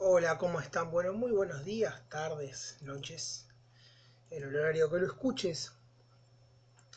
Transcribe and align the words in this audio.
Hola, 0.00 0.38
¿cómo 0.38 0.60
están? 0.60 0.92
Bueno, 0.92 1.12
muy 1.12 1.32
buenos 1.32 1.64
días, 1.64 2.08
tardes, 2.08 2.78
noches, 2.82 3.48
en 4.30 4.44
el 4.44 4.54
horario 4.54 4.88
que 4.88 5.00
lo 5.00 5.06
escuches. 5.06 5.72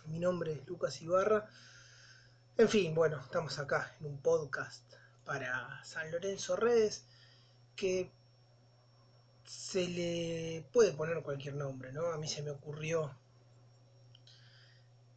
Mi 0.05 0.20
nombre 0.20 0.54
es 0.54 0.67
Lucas 0.67 1.01
Ibarra. 1.01 1.49
En 2.57 2.69
fin, 2.69 2.93
bueno, 2.93 3.19
estamos 3.19 3.57
acá 3.57 3.95
en 3.99 4.05
un 4.05 4.21
podcast 4.21 4.83
para 5.25 5.83
San 5.83 6.11
Lorenzo 6.11 6.55
Redes 6.55 7.03
que 7.75 8.11
se 9.45 9.88
le 9.88 10.70
puede 10.71 10.93
poner 10.93 11.23
cualquier 11.23 11.55
nombre, 11.55 11.91
¿no? 11.91 12.05
A 12.05 12.20
mí 12.20 12.27
se 12.27 12.43
me 12.43 12.52
ocurrió, 12.52 13.15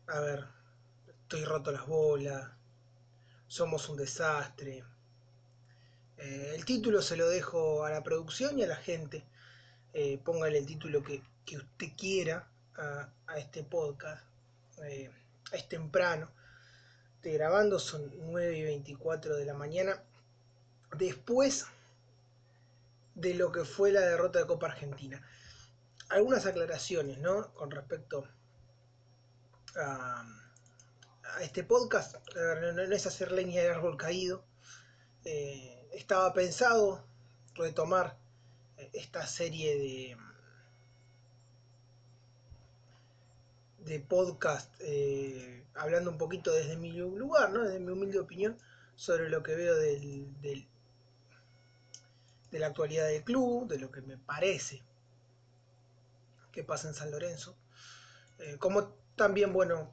a 0.07 0.21
ver, 0.21 0.47
estoy 1.07 1.45
roto 1.45 1.71
las 1.71 1.87
bolas, 1.87 2.51
somos 3.47 3.91
un 3.91 3.99
desastre, 3.99 4.83
eh, 6.19 6.53
el 6.55 6.65
título 6.65 7.03
se 7.03 7.17
lo 7.17 7.29
dejo 7.29 7.85
a 7.85 7.91
la 7.91 8.03
producción 8.03 8.59
y 8.59 8.65
a 8.65 8.67
la 8.67 8.77
gente. 8.77 9.25
Eh, 9.93 10.19
póngale 10.25 10.59
el 10.59 10.67
título 10.67 11.03
que, 11.03 11.23
usted 11.57 11.89
quiera 11.97 12.49
a, 12.77 13.09
este 13.37 13.63
podcast. 13.65 14.25
Eh, 14.83 15.11
es 15.53 15.69
temprano. 15.69 16.31
Estoy 17.17 17.33
grabando, 17.33 17.79
son 17.79 18.13
9 18.31 18.59
y 18.59 18.63
24 18.63 19.37
de 19.37 19.45
la 19.45 19.55
mañana. 19.55 20.03
Después 20.97 21.67
de 23.15 23.35
lo 23.35 23.53
que 23.53 23.65
fue 23.65 23.93
la 23.93 24.01
derrota 24.01 24.41
de 24.41 24.47
Copa 24.47 24.67
Argentina. 24.67 25.23
Algunas 26.09 26.47
aclaraciones, 26.47 27.19
¿no? 27.19 27.53
Con 27.55 27.71
respecto 27.71 28.29
a, 29.77 30.25
este 31.41 31.65
podcast. 31.65 32.17
No, 32.35 32.83
es 32.83 33.07
hacer 33.07 33.33
leña 33.33 33.63
del 33.63 33.73
árbol 33.73 33.97
caído. 33.97 34.45
Eh, 35.25 35.74
estaba 35.97 36.33
pensado 36.33 37.05
retomar 37.55 38.17
eh, 38.77 38.91
esta 38.93 39.27
serie 39.27 39.77
de, 39.77 40.17
de 43.85 44.01
podcast 44.01 44.75
eh, 44.81 45.65
hablando 45.75 46.11
un 46.11 46.19
poquito 46.19 46.53
desde 46.53 46.77
mi 46.77 46.93
lugar, 46.93 47.51
¿no? 47.51 47.65
desde 47.65 47.81
mi 47.81 47.93
humilde 47.93 48.19
opinión 48.19 48.57
sobre 48.97 49.29
lo 49.29 49.43
que 49.43 49.55
veo 49.55 49.75
del, 49.75 50.67
de 52.51 52.59
la 52.59 52.69
actualidad 52.69 53.09
del 53.09 53.25
club, 53.25 53.69
de 53.69 53.79
lo 53.79 53.91
que 53.91 54.01
me 54.01 54.17
parece 54.17 54.83
que 56.53 56.63
pasa 56.63 56.89
en 56.89 56.95
San 56.95 57.11
Lorenzo. 57.11 57.57
Eh, 58.39 58.57
como 58.59 58.95
también, 59.17 59.53
bueno, 59.53 59.93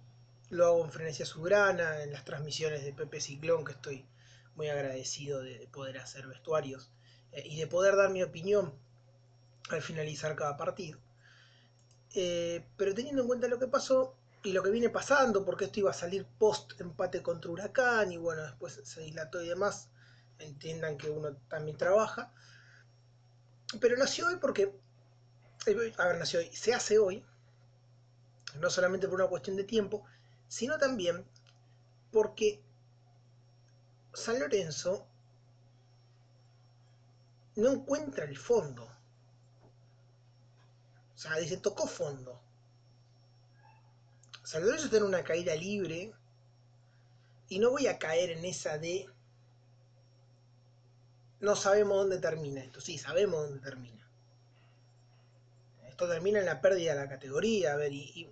lo 0.52 0.65
hago 0.67 0.86
en 0.86 0.91
Frenesia 0.91 1.25
Sugrana, 1.25 2.03
en 2.03 2.11
las 2.11 2.23
transmisiones 2.23 2.83
de 2.83 2.93
Pepe 2.93 3.19
Ciclón, 3.19 3.65
que 3.65 3.71
estoy 3.71 4.05
muy 4.55 4.69
agradecido 4.69 5.41
de 5.41 5.67
poder 5.71 5.97
hacer 5.97 6.27
vestuarios 6.27 6.91
eh, 7.31 7.44
y 7.45 7.59
de 7.59 7.67
poder 7.67 7.95
dar 7.95 8.09
mi 8.09 8.23
opinión 8.23 8.73
al 9.69 9.81
finalizar 9.81 10.35
cada 10.35 10.58
partido. 10.58 10.99
Eh, 12.13 12.66
pero 12.75 12.93
teniendo 12.93 13.21
en 13.21 13.27
cuenta 13.27 13.47
lo 13.47 13.59
que 13.59 13.67
pasó 13.67 14.16
y 14.43 14.52
lo 14.52 14.63
que 14.63 14.71
viene 14.71 14.89
pasando, 14.89 15.45
porque 15.45 15.66
esto 15.66 15.80
iba 15.80 15.91
a 15.91 15.93
salir 15.93 16.25
post 16.25 16.80
empate 16.81 17.21
contra 17.21 17.52
Huracán 17.52 18.11
y 18.11 18.17
bueno, 18.17 18.41
después 18.43 18.81
se 18.83 19.02
dilató 19.02 19.41
y 19.41 19.47
demás, 19.47 19.89
entiendan 20.39 20.97
que 20.97 21.09
uno 21.09 21.36
también 21.47 21.77
trabaja. 21.77 22.33
Pero 23.80 23.95
nació 23.97 24.27
hoy 24.27 24.36
porque, 24.38 24.73
eh, 25.67 25.93
a 25.97 26.08
ver, 26.08 26.17
nació 26.17 26.39
hoy, 26.39 26.49
se 26.53 26.73
hace 26.73 26.99
hoy, 26.99 27.23
no 28.59 28.69
solamente 28.69 29.08
por 29.08 29.21
una 29.21 29.30
cuestión 29.30 29.55
de 29.55 29.63
tiempo, 29.63 30.03
sino 30.47 30.77
también 30.77 31.25
porque 32.11 32.61
San 34.14 34.40
Lorenzo 34.40 35.08
no 37.56 37.72
encuentra 37.72 38.26
el 38.26 38.38
fondo. 38.38 38.86
O 41.16 41.17
sea, 41.17 41.38
dice, 41.38 41.58
tocó 41.58 41.88
fondo. 41.88 42.42
San 44.44 44.66
Lorenzo 44.66 44.95
en 44.98 45.04
una 45.04 45.23
caída 45.23 45.55
libre 45.55 46.14
y 47.48 47.60
no 47.60 47.71
voy 47.71 47.88
a 47.88 48.00
caer 48.00 48.32
en 48.32 48.45
esa 48.45 48.77
de 48.77 49.08
no 51.39 51.55
sabemos 51.55 51.98
dónde 51.98 52.20
termina 52.20 52.61
esto. 52.61 52.82
Sí, 52.82 52.98
sabemos 52.98 53.44
dónde 53.44 53.60
termina. 53.60 54.08
Esto 55.88 56.08
termina 56.08 56.39
en 56.39 56.45
la 56.45 56.61
pérdida 56.61 56.94
de 56.94 57.02
la 57.02 57.10
categoría, 57.10 57.73
a 57.73 57.76
ver, 57.76 57.92
y, 57.92 58.30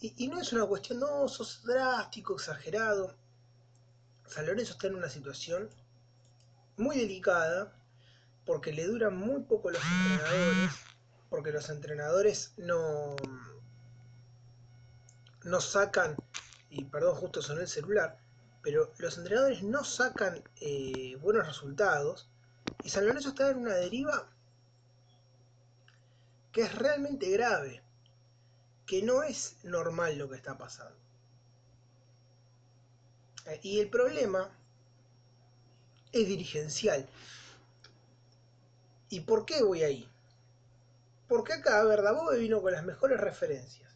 y 0.00 0.28
no 0.28 0.40
es 0.40 0.52
una 0.52 0.66
cuestión, 0.66 1.00
no, 1.00 1.28
sos 1.28 1.62
drástico, 1.64 2.34
exagerado. 2.34 3.16
San 4.26 4.46
Lorenzo 4.46 4.72
está 4.72 4.86
en 4.86 4.94
una 4.94 5.08
situación 5.08 5.68
muy 6.76 6.98
delicada 6.98 7.72
porque 8.44 8.72
le 8.72 8.86
duran 8.86 9.16
muy 9.16 9.42
poco 9.42 9.70
los 9.70 9.82
entrenadores, 9.82 10.72
porque 11.30 11.52
los 11.52 11.70
entrenadores 11.70 12.54
no, 12.56 13.16
no 15.44 15.60
sacan, 15.60 16.16
y 16.70 16.84
perdón, 16.84 17.16
justo 17.16 17.42
sonó 17.42 17.60
el 17.60 17.68
celular, 17.68 18.18
pero 18.62 18.92
los 18.98 19.18
entrenadores 19.18 19.62
no 19.62 19.84
sacan 19.84 20.42
eh, 20.60 21.16
buenos 21.20 21.46
resultados 21.46 22.28
y 22.82 22.88
San 22.88 23.06
Lorenzo 23.06 23.30
está 23.30 23.50
en 23.50 23.58
una 23.58 23.74
deriva 23.74 24.28
que 26.52 26.62
es 26.62 26.74
realmente 26.74 27.30
grave, 27.30 27.82
que 28.86 29.02
no 29.02 29.22
es 29.22 29.56
normal 29.64 30.18
lo 30.18 30.28
que 30.28 30.36
está 30.36 30.58
pasando. 30.58 30.96
Y 33.62 33.80
el 33.80 33.90
problema 33.90 34.50
es 36.12 36.26
dirigencial. 36.26 37.08
¿Y 39.08 39.20
por 39.20 39.44
qué 39.44 39.62
voy 39.62 39.82
ahí? 39.82 40.08
Porque 41.28 41.54
acá 41.54 41.82
Verdabobe 41.84 42.38
vino 42.38 42.62
con 42.62 42.72
las 42.72 42.84
mejores 42.84 43.20
referencias. 43.20 43.90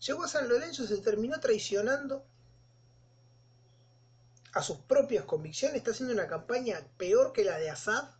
Llegó 0.00 0.24
a 0.24 0.28
San 0.28 0.48
Lorenzo 0.48 0.84
y 0.84 0.88
se 0.88 0.98
terminó 0.98 1.38
traicionando 1.40 2.24
a 4.52 4.62
sus 4.62 4.78
propias 4.78 5.24
convicciones. 5.24 5.76
Está 5.76 5.92
haciendo 5.92 6.14
una 6.14 6.26
campaña 6.26 6.80
peor 6.96 7.32
que 7.32 7.44
la 7.44 7.58
de 7.58 7.70
Assad. 7.70 8.10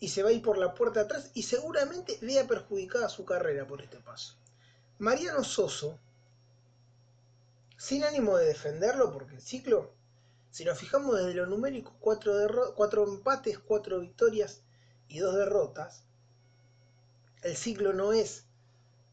Y 0.00 0.08
se 0.08 0.22
va 0.22 0.28
a 0.28 0.32
ir 0.32 0.42
por 0.42 0.58
la 0.58 0.74
puerta 0.74 1.00
atrás 1.00 1.30
y 1.34 1.42
seguramente 1.42 2.18
vea 2.22 2.46
perjudicada 2.46 3.08
su 3.08 3.24
carrera 3.24 3.66
por 3.66 3.82
este 3.82 3.98
paso. 3.98 4.34
Mariano 4.98 5.42
Soso 5.42 5.98
sin 7.78 8.02
ánimo 8.02 8.36
de 8.36 8.46
defenderlo, 8.46 9.12
porque 9.12 9.36
el 9.36 9.40
ciclo, 9.40 9.94
si 10.50 10.64
nos 10.64 10.76
fijamos 10.76 11.16
desde 11.16 11.34
lo 11.34 11.46
numérico, 11.46 11.96
cuatro, 12.00 13.04
empates, 13.04 13.60
cuatro 13.60 14.00
victorias 14.00 14.62
y 15.06 15.20
dos 15.20 15.36
derrotas, 15.36 16.02
el 17.42 17.56
ciclo 17.56 17.92
no 17.92 18.12
es 18.12 18.46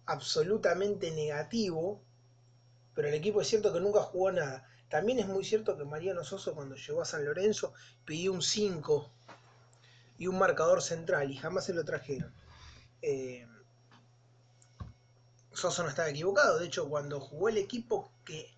absolutamente 0.08 1.12
negativo, 1.12 2.02
pero 2.96 3.08
el 3.08 3.14
equipo 3.14 3.40
es 3.40 3.48
cierto 3.48 3.72
que 3.72 3.80
nunca 3.80 4.02
jugó 4.02 4.32
nada. 4.32 4.68
También 4.90 5.20
es 5.20 5.28
muy 5.28 5.46
cierto 5.46 5.78
que 5.78 5.86
Mariano 5.86 6.24
Soso 6.24 6.56
cuando 6.56 6.76
llegó 6.76 7.04
a 7.04 7.06
San 7.06 7.24
Lorenzo 7.24 7.72
pidió 8.04 8.34
un 8.34 8.42
5 8.42 9.12
y 10.18 10.26
un 10.26 10.40
marcador 10.40 10.82
central 10.82 11.30
y 11.30 11.38
jamás 11.38 11.66
se 11.66 11.74
lo 11.74 11.86
trajeron. 11.86 12.34
Eh, 13.04 13.48
Soso 15.54 15.84
no 15.84 15.90
estaba 15.90 16.10
equivocado, 16.10 16.58
de 16.58 16.66
hecho 16.66 16.90
cuando 16.90 17.20
jugó 17.20 17.50
el 17.50 17.58
equipo 17.58 18.12
que 18.26 18.55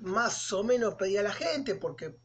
más 0.00 0.52
o 0.52 0.62
menos 0.62 0.94
pedía 0.94 1.22
la 1.22 1.32
gente, 1.32 1.74
porque 1.74 2.16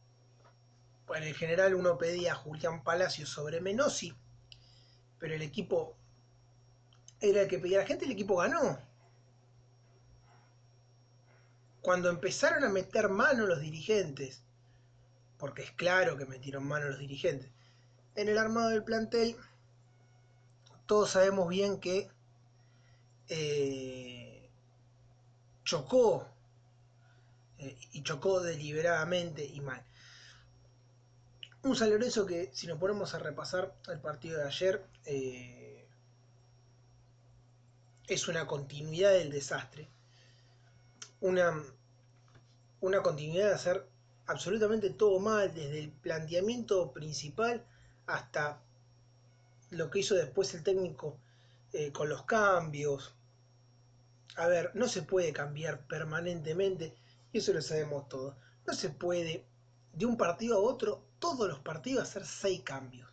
en 1.14 1.34
general 1.34 1.74
uno 1.74 1.98
pedía 1.98 2.32
a 2.32 2.36
Julián 2.36 2.82
Palacio 2.82 3.26
sobre 3.26 3.60
Menosi, 3.60 4.14
pero 5.18 5.34
el 5.34 5.42
equipo 5.42 5.96
era 7.20 7.42
el 7.42 7.48
que 7.48 7.58
pedía 7.58 7.78
la 7.78 7.86
gente, 7.86 8.04
el 8.04 8.12
equipo 8.12 8.36
ganó. 8.36 8.78
Cuando 11.80 12.08
empezaron 12.08 12.64
a 12.64 12.68
meter 12.68 13.08
mano 13.08 13.46
los 13.46 13.60
dirigentes, 13.60 14.42
porque 15.38 15.62
es 15.62 15.72
claro 15.72 16.16
que 16.16 16.26
metieron 16.26 16.66
mano 16.66 16.88
los 16.88 16.98
dirigentes, 16.98 17.50
en 18.14 18.28
el 18.28 18.38
armado 18.38 18.70
del 18.70 18.84
plantel, 18.84 19.36
todos 20.86 21.10
sabemos 21.10 21.48
bien 21.48 21.80
que 21.80 22.10
eh, 23.28 24.50
chocó 25.64 26.33
y 27.92 28.02
chocó 28.02 28.40
deliberadamente 28.40 29.44
y 29.44 29.60
mal. 29.60 29.82
Un 31.62 31.76
San 31.76 31.90
Lorenzo 31.90 32.26
que, 32.26 32.50
si 32.52 32.66
nos 32.66 32.78
ponemos 32.78 33.14
a 33.14 33.18
repasar 33.18 33.74
el 33.88 33.98
partido 33.98 34.38
de 34.38 34.44
ayer, 34.44 34.84
eh, 35.06 35.86
es 38.06 38.28
una 38.28 38.46
continuidad 38.46 39.12
del 39.12 39.30
desastre. 39.30 39.88
Una, 41.20 41.62
una 42.80 43.02
continuidad 43.02 43.48
de 43.48 43.54
hacer 43.54 43.86
absolutamente 44.26 44.90
todo 44.90 45.18
mal, 45.20 45.54
desde 45.54 45.80
el 45.80 45.90
planteamiento 45.90 46.92
principal 46.92 47.64
hasta 48.06 48.60
lo 49.70 49.90
que 49.90 50.00
hizo 50.00 50.14
después 50.14 50.52
el 50.54 50.62
técnico 50.62 51.16
eh, 51.72 51.92
con 51.92 52.08
los 52.08 52.24
cambios. 52.24 53.14
A 54.36 54.48
ver, 54.48 54.70
no 54.74 54.88
se 54.88 55.02
puede 55.02 55.32
cambiar 55.32 55.86
permanentemente 55.86 56.94
y 57.34 57.38
eso 57.38 57.52
lo 57.52 57.60
sabemos 57.60 58.08
todos. 58.08 58.36
No 58.64 58.74
se 58.74 58.90
puede 58.90 59.44
de 59.92 60.06
un 60.06 60.16
partido 60.16 60.56
a 60.56 60.60
otro, 60.60 61.04
todos 61.18 61.48
los 61.48 61.58
partidos, 61.58 62.04
hacer 62.04 62.24
seis 62.24 62.62
cambios. 62.62 63.10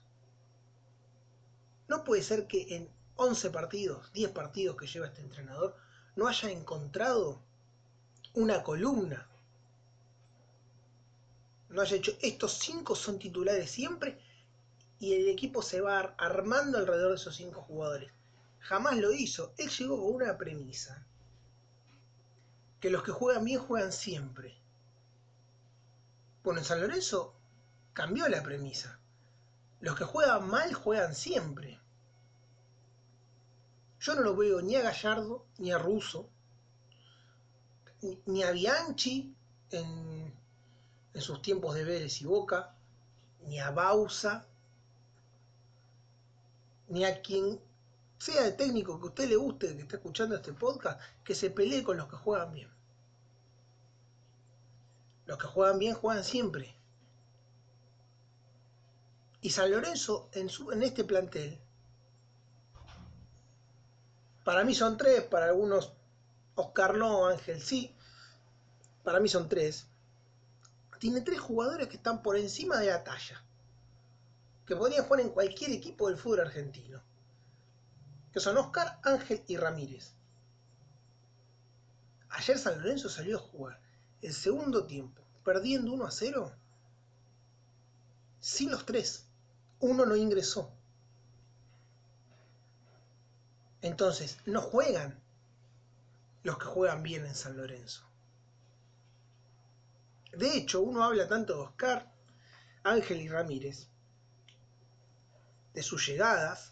No 1.88 2.04
puede 2.04 2.22
ser 2.22 2.46
que 2.46 2.76
en 2.76 2.88
11 3.16 3.50
partidos, 3.50 4.14
10 4.14 4.30
partidos 4.32 4.78
que 4.78 4.86
lleva 4.86 5.08
este 5.08 5.22
entrenador, 5.22 5.76
no 6.16 6.28
haya 6.28 6.52
encontrado 6.52 7.42
una 8.36 8.62
columna. 8.62 9.28
No 11.70 11.82
haya 11.82 11.98
hecho, 11.98 12.16
estos 12.22 12.60
cinco 12.60 12.96
son 12.96 13.18
titulares 13.18 13.72
siempre 13.72 14.22
y 15.00 15.14
el 15.14 15.30
equipo 15.30 15.64
se 15.64 15.82
va 15.82 16.00
armando 16.20 16.78
alrededor 16.78 17.10
de 17.10 17.16
esos 17.16 17.36
cinco 17.36 17.64
jugadores. 17.64 18.12
Jamás 18.60 18.98
lo 18.98 19.12
hizo. 19.14 19.56
Él 19.58 19.72
llegó 19.72 20.00
con 20.00 20.14
una 20.14 20.38
premisa. 20.38 21.08
Que 22.81 22.89
los 22.89 23.04
que 23.04 23.12
juegan 23.12 23.45
bien 23.45 23.62
juegan 23.62 23.94
siempre. 23.94 24.57
Bueno, 26.44 26.60
en 26.60 26.66
San 26.66 26.81
Lorenzo 26.81 27.36
cambió 27.94 28.28
la 28.28 28.44
premisa. 28.44 29.00
Los 29.80 29.95
que 29.95 30.04
juegan 30.04 30.50
mal 30.50 30.74
juegan 30.74 31.16
siempre. 31.16 31.80
Yo 34.00 34.16
no 34.16 34.22
lo 34.22 34.36
veo 34.36 34.62
ni 34.62 34.75
a 34.75 34.81
Gallardo, 34.81 35.45
ni 35.60 35.72
a 35.72 35.78
Russo, 35.78 36.28
ni 38.25 38.42
a 38.42 38.51
Bianchi 38.51 39.36
en, 39.69 40.34
sus 41.13 41.42
tiempos 41.44 41.75
de 41.75 41.84
Vélez 41.84 42.19
y 42.22 42.25
Boca, 42.25 42.74
ni 43.45 43.60
a 43.60 43.69
Bausa, 43.69 44.48
ni 46.88 47.06
a 47.06 47.22
quien 47.22 47.60
sea 48.22 48.46
el 48.46 48.56
técnico 48.56 49.00
que 49.00 49.08
a 49.08 49.10
usted 49.10 49.30
le 49.30 49.36
guste, 49.36 49.76
que 49.76 49.82
esté 49.82 49.96
escuchando 49.96 50.36
este 50.36 50.54
podcast, 50.54 51.02
que 51.24 51.34
se 51.34 51.50
pelee 51.50 51.84
con 51.84 51.98
los 51.98 52.08
que 52.08 52.18
juegan 52.18 52.54
bien. 52.54 52.70
Los 55.26 55.40
que 55.40 55.48
juegan 55.48 55.80
bien 55.80 55.96
juegan 55.96 56.24
siempre. 56.24 56.76
Y 59.42 59.50
San 59.50 59.72
Lorenzo 59.72 60.30
en, 60.34 60.50
su, 60.50 60.72
en 60.72 60.84
este 60.84 61.04
plantel 61.04 61.60
para 64.44 64.64
mí 64.64 64.76
son 64.76 64.98
tres, 64.98 65.24
para 65.24 65.48
algunos 65.48 65.92
Oscar 66.54 66.96
no, 66.96 67.26
Ángel 67.26 67.60
sí. 67.60 67.96
Para 69.04 69.20
mí 69.20 69.30
son 69.30 69.50
tres. 69.50 69.88
Tiene 71.00 71.22
tres 71.22 71.40
jugadores 71.40 71.88
que 71.88 71.98
están 71.98 72.22
por 72.22 72.38
encima 72.38 72.78
de 72.78 72.88
la 72.88 73.04
talla. 73.04 73.44
Que 74.68 74.76
podrían 74.76 75.06
jugar 75.06 75.22
en 75.22 75.30
cualquier 75.30 75.72
equipo 75.72 76.08
del 76.08 76.18
fútbol 76.18 76.42
argentino. 76.42 77.02
Que 78.31 78.39
son 78.39 78.57
Oscar, 78.57 79.00
Ángel 79.04 79.44
y 79.48 79.57
Ramírez. 79.57 80.13
Ayer 82.30 82.57
San 82.57 82.80
Lorenzo 82.80 83.10
salió 83.10 83.38
a 83.38 83.42
jugar 83.42 83.80
el 84.22 84.33
segundo 84.33 84.86
tiempo, 84.86 85.22
perdiendo 85.44 85.92
1 85.92 86.06
a 86.06 86.12
0. 86.12 86.51
Sin 88.39 88.72
los 88.72 88.86
tres. 88.86 89.28
Uno 89.80 90.06
no 90.06 90.16
ingresó. 90.16 90.72
Entonces, 93.81 94.38
no 94.45 94.62
juegan 94.62 95.19
los 96.44 96.57
que 96.57 96.66
juegan 96.66 97.04
bien 97.04 97.25
en 97.25 97.36
San 97.36 97.57
Lorenzo. 97.57 98.04
De 100.31 100.56
hecho, 100.56 100.81
uno 100.81 101.04
habla 101.04 101.27
tanto 101.27 101.56
de 101.56 101.60
Oscar, 101.62 102.12
Ángel 102.84 103.22
y 103.22 103.27
Ramírez, 103.27 103.89
de 105.74 105.84
sus 105.84 106.07
llegadas, 106.07 106.71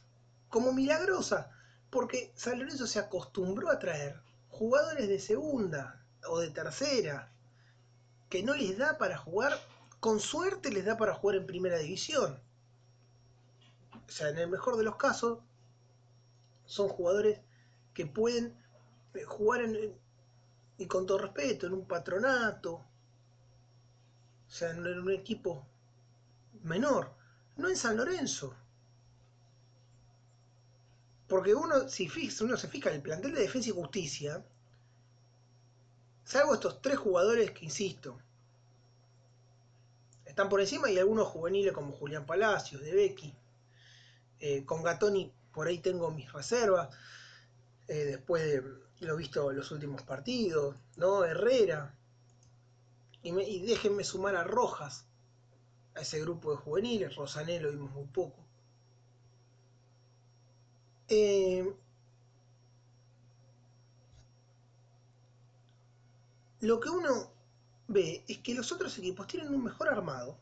como 0.50 0.74
milagrosa, 0.74 1.52
porque 1.90 2.32
San 2.36 2.60
Lorenzo 2.60 2.88
se 2.88 3.00
acostumbró 3.00 3.70
a 3.70 3.80
traer 3.80 4.22
jugadores 4.50 5.08
de 5.08 5.20
segunda 5.20 6.06
o 6.28 6.40
de 6.40 6.52
tercera, 6.52 7.32
que 8.30 8.44
no 8.44 8.54
les 8.56 8.78
da 8.78 8.98
para 8.98 9.18
jugar, 9.18 9.54
con 10.00 10.20
suerte 10.20 10.72
les 10.72 10.86
da 10.86 10.98
para 10.98 11.14
jugar 11.14 11.38
en 11.38 11.46
primera 11.46 11.78
división. 11.78 12.42
O 14.08 14.12
sea, 14.12 14.30
en 14.30 14.38
el 14.38 14.50
mejor 14.50 14.78
de 14.78 14.84
los 14.84 14.96
casos, 14.98 15.40
son 16.66 16.88
jugadores 16.88 17.40
que 17.94 18.06
pueden 18.06 18.56
eh, 19.14 19.24
jugar 19.24 19.62
y 20.78 20.88
con 20.88 21.06
todo 21.06 21.18
respeto, 21.18 21.68
en 21.68 21.74
un 21.74 21.88
patronato, 21.88 22.74
o 22.74 24.52
sea, 24.52 24.72
en 24.72 24.80
un 24.80 25.12
equipo 25.12 25.68
menor, 26.64 27.14
no 27.58 27.70
en 27.70 27.76
San 27.76 27.98
Lorenzo. 27.98 28.56
Porque 31.30 31.54
uno, 31.54 31.88
si 31.88 32.10
uno 32.42 32.58
se 32.58 32.68
fija 32.68 32.90
en 32.90 32.96
el 32.96 33.02
plantel 33.02 33.34
de 33.36 33.42
defensa 33.42 33.70
y 33.70 33.74
justicia, 33.74 34.44
salvo 36.26 36.56
estos 36.56 36.82
tres 36.82 36.98
jugadores 36.98 37.52
que, 37.52 37.66
insisto, 37.66 38.20
están 40.26 40.50
por 40.50 40.60
encima 40.60 40.90
y 40.90 40.98
algunos 40.98 41.28
juveniles 41.28 41.72
como 41.72 41.92
Julián 41.94 42.26
Palacios, 42.26 42.82
de 42.82 42.94
Becky, 42.94 43.36
eh, 44.40 44.66
con 44.66 44.82
Gatoni 44.82 45.32
por 45.54 45.68
ahí 45.68 45.80
tengo 45.80 46.10
mis 46.12 46.32
reservas, 46.34 46.90
eh, 47.88 48.06
después 48.06 48.44
de 48.44 48.64
lo 49.00 49.16
visto 49.16 49.52
en 49.52 49.58
los 49.58 49.72
últimos 49.72 50.02
partidos, 50.04 50.76
¿no? 50.98 51.24
Herrera, 51.24 51.96
y, 53.22 53.66
déjenme 53.66 54.04
sumar 54.04 54.36
a 54.36 54.44
Rojas, 54.44 55.06
a 55.96 56.02
ese 56.02 56.20
grupo 56.22 56.52
de 56.52 56.58
juveniles, 56.58 57.16
Rosané 57.16 57.60
lo 57.60 57.72
vimos 57.72 57.92
muy 57.92 58.08
poco. 58.08 58.49
Eh, 61.10 61.74
lo 66.62 66.80
que 66.80 66.90
uno 66.90 67.32
ve 67.88 68.24
es 68.28 68.38
que 68.40 68.54
los 68.54 68.72
otros 68.72 68.98
equipos 68.98 69.28
tienen 69.28 69.54
un 69.54 69.64
mejor 69.64 69.90
armado, 69.90 70.38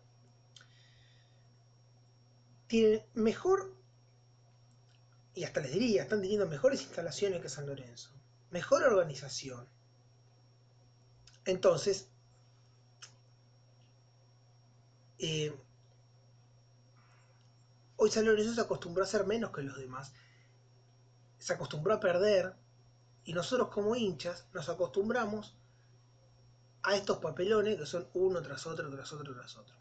tienen 2.67 3.01
mejor 3.13 3.77
y 5.37 5.43
hasta 5.43 5.61
les 5.61 5.71
diría, 5.71 6.01
están 6.01 6.21
teniendo 6.21 6.47
mejores 6.47 6.81
instalaciones 6.81 7.41
que 7.43 7.47
San 7.47 7.67
Lorenzo, 7.67 8.09
mejor 8.49 8.81
organización. 8.81 9.67
Entonces, 11.45 12.09
eh, 15.19 15.55
hoy 17.97 18.09
San 18.09 18.25
Lorenzo 18.25 18.55
se 18.55 18.61
acostumbró 18.61 19.03
a 19.03 19.07
ser 19.07 19.27
menos 19.27 19.51
que 19.51 19.61
los 19.61 19.77
demás, 19.77 20.11
se 21.47 21.53
acostumbró 21.53 21.93
a 21.93 21.99
perder, 22.01 22.53
y 23.23 23.31
nosotros 23.31 23.69
como 23.69 23.95
hinchas 23.95 24.45
nos 24.53 24.67
acostumbramos 24.67 25.55
a 26.83 26.93
estos 26.93 27.19
papelones 27.19 27.77
que 27.77 27.85
son 27.85 28.05
uno 28.15 28.41
tras 28.41 28.67
otro, 28.67 28.89
tras 28.89 29.13
otro, 29.13 29.33
tras 29.33 29.55
otro. 29.55 29.73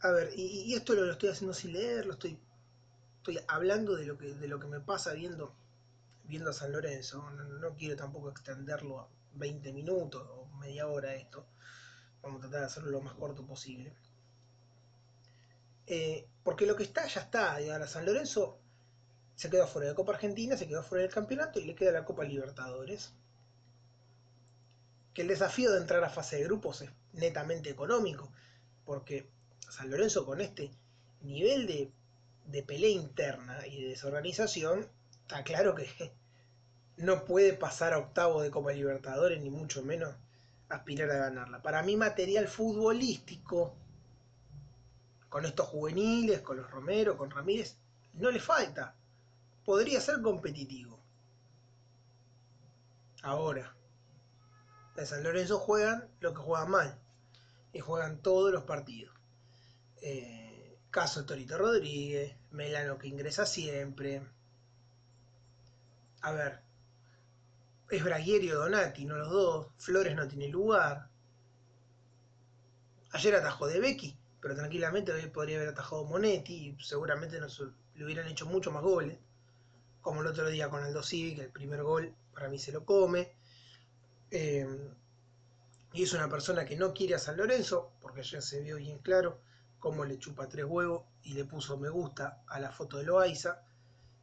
A 0.00 0.10
ver, 0.10 0.32
y, 0.36 0.74
esto 0.74 0.92
lo, 0.92 1.10
estoy 1.10 1.30
haciendo 1.30 1.54
sin 1.54 1.72
leer, 1.72 2.04
lo 2.04 2.12
estoy, 2.12 2.38
estoy 3.16 3.38
hablando 3.48 3.96
de 3.96 4.04
lo 4.04 4.18
que, 4.18 4.34
de 4.34 4.46
lo 4.46 4.60
que 4.60 4.66
me 4.66 4.80
pasa 4.80 5.14
viendo, 5.14 5.54
viendo 6.24 6.50
a 6.50 6.52
San 6.52 6.70
Lorenzo. 6.72 7.30
No, 7.30 7.74
quiero 7.76 7.96
tampoco 7.96 8.28
extenderlo 8.28 9.00
a 9.00 9.08
20 9.36 9.72
minutos 9.72 10.22
o 10.32 10.44
media 10.58 10.86
hora 10.86 11.14
esto. 11.14 11.46
Vamos 12.20 12.40
a 12.40 12.42
tratar 12.42 12.60
de 12.60 12.66
hacerlo 12.66 12.90
lo 12.90 13.00
más 13.00 13.14
corto 13.14 13.46
posible. 13.46 13.96
Eh, 15.92 16.24
porque 16.44 16.66
lo 16.66 16.76
que 16.76 16.84
está, 16.84 17.04
ya 17.08 17.22
está. 17.22 17.56
Ahora 17.56 17.88
San 17.88 18.06
Lorenzo 18.06 18.60
se 19.34 19.50
quedó 19.50 19.66
fuera 19.66 19.88
de 19.88 19.96
Copa 19.96 20.12
Argentina, 20.12 20.56
se 20.56 20.68
quedó 20.68 20.84
fuera 20.84 21.02
del 21.02 21.12
campeonato 21.12 21.58
y 21.58 21.64
le 21.64 21.74
queda 21.74 21.90
la 21.90 22.04
Copa 22.04 22.22
Libertadores. 22.22 23.12
Que 25.12 25.22
el 25.22 25.28
desafío 25.28 25.72
de 25.72 25.80
entrar 25.80 26.04
a 26.04 26.08
fase 26.08 26.36
de 26.36 26.44
grupos 26.44 26.82
es 26.82 26.90
netamente 27.12 27.70
económico. 27.70 28.30
Porque 28.84 29.28
San 29.68 29.90
Lorenzo 29.90 30.24
con 30.24 30.40
este 30.40 30.70
nivel 31.22 31.66
de, 31.66 31.90
de 32.46 32.62
pelea 32.62 32.90
interna 32.90 33.66
y 33.66 33.82
de 33.82 33.88
desorganización, 33.88 34.86
está 35.22 35.42
claro 35.42 35.74
que 35.74 35.88
no 36.98 37.24
puede 37.24 37.52
pasar 37.54 37.94
a 37.94 37.98
octavo 37.98 38.42
de 38.42 38.52
Copa 38.52 38.72
Libertadores, 38.72 39.42
ni 39.42 39.50
mucho 39.50 39.82
menos 39.82 40.14
aspirar 40.68 41.10
a 41.10 41.18
ganarla. 41.18 41.62
Para 41.62 41.82
mí, 41.82 41.96
material 41.96 42.46
futbolístico, 42.46 43.74
con 45.30 45.46
estos 45.46 45.68
juveniles, 45.68 46.42
con 46.42 46.58
los 46.58 46.70
Romero, 46.70 47.16
con 47.16 47.30
Ramírez, 47.30 47.78
no 48.14 48.30
le 48.30 48.40
falta. 48.40 48.94
Podría 49.64 50.00
ser 50.00 50.20
competitivo. 50.20 51.00
Ahora, 53.22 53.74
en 54.96 55.06
San 55.06 55.22
Lorenzo 55.22 55.58
juegan 55.58 56.08
lo 56.20 56.34
que 56.34 56.40
juegan 56.40 56.70
mal. 56.70 56.98
Y 57.72 57.78
juegan 57.78 58.20
todos 58.20 58.52
los 58.52 58.64
partidos. 58.64 59.14
Eh, 60.02 60.76
caso 60.90 61.24
Torito 61.24 61.56
Rodríguez, 61.56 62.36
Melano 62.50 62.98
que 62.98 63.06
ingresa 63.06 63.46
siempre. 63.46 64.26
A 66.22 66.32
ver, 66.32 66.60
es 67.88 68.02
Braguerio 68.02 68.58
Donati, 68.58 69.04
no 69.04 69.16
los 69.16 69.30
dos. 69.30 69.68
Flores 69.78 70.16
no 70.16 70.26
tiene 70.26 70.48
lugar. 70.48 71.08
Ayer 73.12 73.34
atajó 73.36 73.68
de 73.68 73.78
Becky, 73.78 74.19
pero 74.40 74.54
tranquilamente 74.56 75.12
hoy 75.12 75.26
podría 75.28 75.56
haber 75.56 75.68
atajado 75.70 76.04
Monetti 76.04 76.68
y 76.68 76.82
seguramente 76.82 77.40
le 77.40 78.04
hubieran 78.04 78.28
hecho 78.28 78.46
mucho 78.46 78.70
más 78.70 78.82
goles. 78.82 79.18
Como 80.00 80.22
el 80.22 80.26
otro 80.28 80.48
día 80.48 80.68
con 80.70 80.82
Aldo 80.82 81.02
Civi, 81.02 81.34
que 81.34 81.42
el 81.42 81.50
primer 81.50 81.82
gol 81.82 82.14
para 82.32 82.48
mí 82.48 82.58
se 82.58 82.72
lo 82.72 82.84
come. 82.84 83.32
Eh, 84.30 84.66
Y 85.92 86.04
es 86.04 86.12
una 86.12 86.28
persona 86.28 86.64
que 86.64 86.76
no 86.76 86.94
quiere 86.94 87.14
a 87.14 87.18
San 87.18 87.36
Lorenzo, 87.36 87.92
porque 88.00 88.22
ya 88.22 88.40
se 88.40 88.60
vio 88.60 88.76
bien 88.76 88.98
claro 88.98 89.40
cómo 89.78 90.04
le 90.04 90.18
chupa 90.18 90.48
tres 90.48 90.64
huevos 90.66 91.04
y 91.22 91.34
le 91.34 91.44
puso 91.44 91.76
me 91.78 91.88
gusta 91.88 92.42
a 92.46 92.60
la 92.60 92.70
foto 92.70 92.98
de 92.98 93.04
Loaiza. 93.04 93.62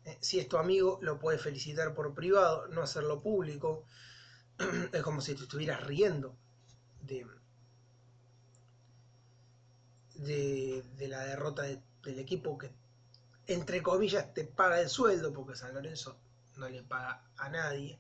Eh, 0.06 0.18
si 0.22 0.40
es 0.40 0.48
tu 0.48 0.58
amigo, 0.58 1.00
lo 1.02 1.20
puedes 1.20 1.42
felicitar 1.42 1.94
por 1.94 2.14
privado, 2.14 2.68
no 2.70 2.82
hacerlo 2.82 3.22
público. 3.22 3.84
es 4.94 5.02
como 5.04 5.22
si 5.22 5.36
te 5.36 5.44
estuvieras 5.44 5.84
riendo 5.86 6.36
de, 7.02 7.26
de, 10.18 10.84
la 11.08 11.24
derrota 11.26 11.64
del 11.64 12.20
equipo 12.20 12.58
que, 12.58 12.72
entre 13.48 13.82
comillas, 13.82 14.34
te 14.34 14.46
paga 14.46 14.80
el 14.82 14.90
sueldo, 14.90 15.34
porque 15.34 15.56
San 15.56 15.74
Lorenzo 15.74 16.18
no 16.56 16.68
le 16.70 16.84
paga 16.84 17.24
a 17.38 17.50
nadie. 17.50 18.00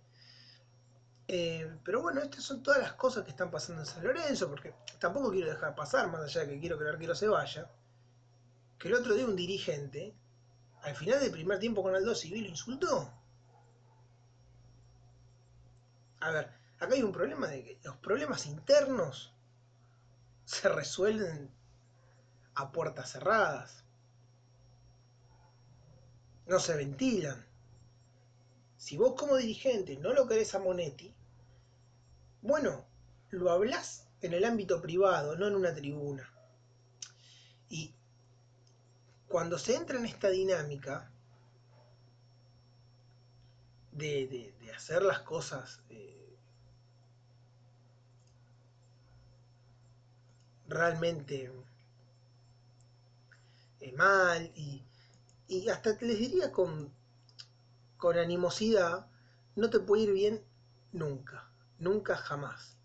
Eh, 1.27 1.77
pero 1.83 2.01
bueno, 2.01 2.21
estas 2.21 2.43
son 2.43 2.63
todas 2.63 2.81
las 2.81 2.93
cosas 2.93 3.23
que 3.23 3.31
están 3.31 3.51
pasando 3.51 3.81
en 3.81 3.87
San 3.87 4.03
Lorenzo, 4.03 4.49
porque 4.49 4.73
tampoco 4.99 5.31
quiero 5.31 5.49
dejar 5.49 5.75
pasar, 5.75 6.09
más 6.09 6.21
allá 6.21 6.41
de 6.41 6.53
que 6.53 6.59
quiero 6.59 6.77
que 6.77 6.85
el 6.85 7.15
se 7.15 7.27
vaya, 7.27 7.69
que 8.79 8.87
el 8.87 8.93
otro 8.95 9.13
día 9.13 9.25
un 9.25 9.35
dirigente, 9.35 10.15
al 10.83 10.95
final 10.95 11.19
del 11.19 11.31
primer 11.31 11.59
tiempo 11.59 11.83
con 11.83 11.95
Aldo 11.95 12.15
Civil, 12.15 12.43
lo 12.43 12.49
insultó. 12.49 13.13
A 16.19 16.31
ver, 16.31 16.49
acá 16.79 16.93
hay 16.93 17.03
un 17.03 17.11
problema 17.11 17.47
de 17.47 17.63
que 17.63 17.79
los 17.83 17.97
problemas 17.97 18.45
internos 18.45 19.33
se 20.45 20.69
resuelven 20.69 21.51
a 22.57 22.71
puertas 22.71 23.11
cerradas. 23.11 23.83
No 26.47 26.59
se 26.59 26.75
ventilan. 26.75 27.45
Si 28.77 28.97
vos 28.97 29.13
como 29.15 29.35
dirigente 29.37 29.95
no 29.97 30.13
lo 30.13 30.27
querés 30.27 30.55
a 30.55 30.59
Monetti, 30.59 31.13
bueno, 32.41 32.85
lo 33.29 33.51
hablas 33.51 34.07
en 34.21 34.33
el 34.33 34.43
ámbito 34.43 34.81
privado, 34.81 35.35
no 35.35 35.47
en 35.47 35.55
una 35.55 35.73
tribuna. 35.73 36.27
Y 37.69 37.93
cuando 39.27 39.59
se 39.59 39.75
entra 39.75 39.99
en 39.99 40.05
esta 40.05 40.29
dinámica 40.29 41.11
de, 43.91 44.53
hacer 44.75 45.01
las 45.01 45.19
cosas 45.21 45.81
eh, 45.89 46.37
realmente 50.67 51.51
eh, 53.79 53.91
mal 53.93 54.51
y, 54.55 54.83
y 55.47 55.69
hasta 55.69 55.91
les 56.01 56.19
diría 56.19 56.51
con, 56.51 56.91
con 57.97 58.17
animosidad, 58.17 59.07
no 59.55 59.69
te 59.69 59.79
puede 59.79 60.03
ir 60.03 60.13
bien 60.13 60.43
nunca, 60.91 61.49
nunca 61.79 62.15
jamás. 62.15 62.77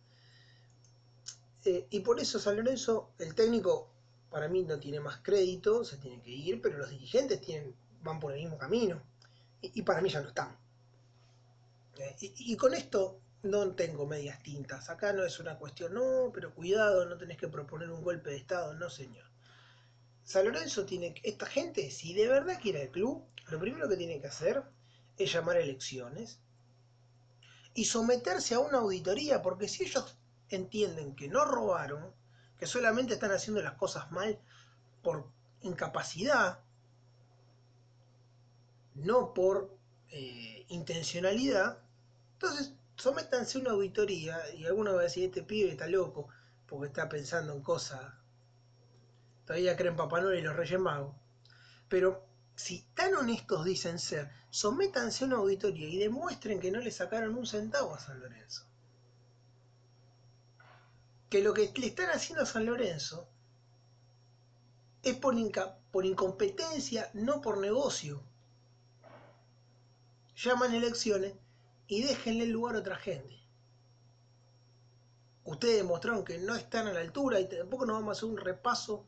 Eh, 1.65 1.87
y 1.91 2.01
por 2.01 2.19
eso 2.21 2.39
San 2.39 2.57
Lorenzo, 2.57 3.11
el 3.19 3.35
técnico, 3.35 3.89
para 4.31 4.49
mí 4.49 4.63
no 4.63 4.79
tiene 4.79 5.01
más 5.01 5.19
crédito, 5.23 5.85
se 5.85 5.99
tiene 5.99 6.21
que 6.23 6.31
ir, 6.31 6.61
pero 6.61 6.79
los 6.79 6.91
dirigentes 6.91 7.41
tienen, 7.41 7.75
van 8.03 8.19
por 8.19 8.33
el 8.33 8.41
mismo 8.41 8.59
camino. 8.59 9.01
Y, 9.61 9.83
para 9.83 10.01
mí 10.01 10.09
ya 10.09 10.21
no 10.21 10.29
están. 10.29 10.57
Eh, 11.99 12.17
y, 12.21 12.53
y, 12.53 12.57
con 12.57 12.75
esto 12.75 13.21
no 13.45 13.75
tengo 13.75 14.07
medias 14.07 14.43
tintas. 14.43 14.91
Acá 14.91 15.13
no 15.13 15.25
es 15.25 15.39
una 15.39 15.57
cuestión, 15.57 15.95
no, 15.95 16.33
pero 16.35 16.53
cuidado, 16.53 17.07
no 17.07 17.17
tenés 17.17 17.39
que 17.39 17.47
proponer 17.47 17.91
un 17.91 18.03
golpe 18.03 18.31
de 18.31 18.37
Estado, 18.39 18.75
no 18.75 18.91
señor. 18.91 19.32
San 20.25 20.45
Lorenzo 20.45 20.85
tiene, 20.87 21.15
esta 21.23 21.47
gente, 21.47 21.91
si 21.91 22.15
de 22.15 22.29
verdad 22.29 22.59
quiere 22.61 22.83
el 22.83 22.91
club, 22.91 23.25
lo 23.49 23.59
primero 23.59 23.89
que 23.89 23.97
tiene 23.97 24.21
que 24.21 24.29
hacer 24.29 24.63
es 25.17 25.33
llamar 25.33 25.57
elecciones 25.57 26.41
y 27.75 27.85
someterse 27.85 28.55
a 28.55 28.61
una 28.61 28.79
auditoría, 28.79 29.43
porque 29.43 29.69
si 29.69 29.85
ellos 29.85 30.17
entienden 30.49 31.17
que 31.17 31.29
no 31.29 31.45
robaron, 31.45 32.13
que 32.59 32.67
solamente 32.67 33.15
están 33.15 33.33
haciendo 33.33 33.63
las 33.63 33.75
cosas 33.75 34.11
mal 34.13 34.39
por 35.03 35.29
incapacidad, 35.63 36.61
no 38.95 39.33
por 39.35 39.77
eh, 40.11 40.67
intencionalidad, 40.69 41.79
entonces 42.35 42.75
sométanse 42.97 43.59
a 43.59 43.61
una 43.63 43.71
auditoría 43.71 44.39
y 44.55 44.67
alguno 44.67 44.95
va 44.95 45.01
a 45.01 45.05
decir, 45.05 45.25
este 45.25 45.43
pibe 45.43 45.71
está 45.71 45.87
loco 45.87 46.29
porque 46.67 46.89
está 46.89 47.09
pensando 47.09 47.53
en 47.53 47.63
cosas, 47.63 48.01
todavía 49.45 49.77
creen 49.77 49.97
Papá 49.97 50.21
Noel 50.21 50.39
y 50.39 50.43
los 50.43 50.57
Reyes 50.57 50.81
Magos, 50.81 51.15
pero 51.89 52.27
si 52.55 52.83
tan 52.95 53.15
honestos 53.15 53.65
dicen 53.65 53.99
ser, 53.99 54.31
sométanse 54.51 55.25
a 55.25 55.27
una 55.27 55.37
auditoría 55.37 55.89
y 55.89 55.99
demuestren 55.99 56.61
que 56.61 56.71
no 56.71 56.81
le 56.81 56.91
sacaron 56.91 57.35
un 57.35 57.47
centavo 57.47 57.95
a 57.95 57.99
San 57.99 58.21
Lorenzo. 58.21 58.65
Que 61.29 61.43
lo 61.43 61.55
que 61.55 61.73
le 61.77 61.87
están 61.87 62.11
haciendo 62.11 62.43
a 62.43 62.47
San 62.47 62.67
Lorenzo 62.67 63.29
es 65.03 65.17
por, 65.17 65.35
por 65.91 66.07
incompetencia, 66.07 67.11
no 67.15 67.41
por 67.41 67.59
negocio. 67.59 68.23
Llaman 70.37 70.75
elecciones 70.75 71.35
y 71.87 72.03
déjenle 72.03 72.45
el 72.45 72.51
lugar 72.51 72.77
a 72.77 72.81
otra 72.81 72.97
gente. 72.97 73.41
Ustedes 75.45 75.79
demostraron 75.79 76.25
que 76.25 76.39
no 76.39 76.55
están 76.55 76.87
a 76.87 76.93
la 76.93 77.01
altura 77.01 77.41
y 77.41 77.49
tampoco 77.49 77.87
nos 77.87 77.97
vamos 77.97 78.11
a 78.11 78.19
hacer 78.19 78.29
un 78.29 78.37
repaso 78.37 79.07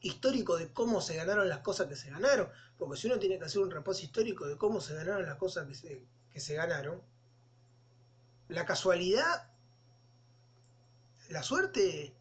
histórico 0.00 0.56
de 0.56 0.72
cómo 0.72 1.00
se 1.00 1.16
ganaron 1.16 1.48
las 1.48 1.60
cosas 1.60 1.88
que 1.88 1.96
se 1.96 2.10
ganaron, 2.10 2.48
porque 2.78 2.98
si 2.98 3.06
uno 3.06 3.18
tiene 3.18 3.38
que 3.38 3.44
hacer 3.44 3.62
un 3.62 3.70
repaso 3.70 4.02
histórico 4.02 4.46
de 4.46 4.56
cómo 4.56 4.80
se 4.80 4.94
ganaron 4.94 5.26
las 5.26 5.36
cosas 5.36 5.66
que 5.66 5.74
se, 5.74 6.04
que 6.32 6.40
se 6.40 6.54
ganaron, 6.54 7.02
la 8.48 8.64
casualidad, 8.64 9.50
la 11.28 11.42
suerte 11.42 12.14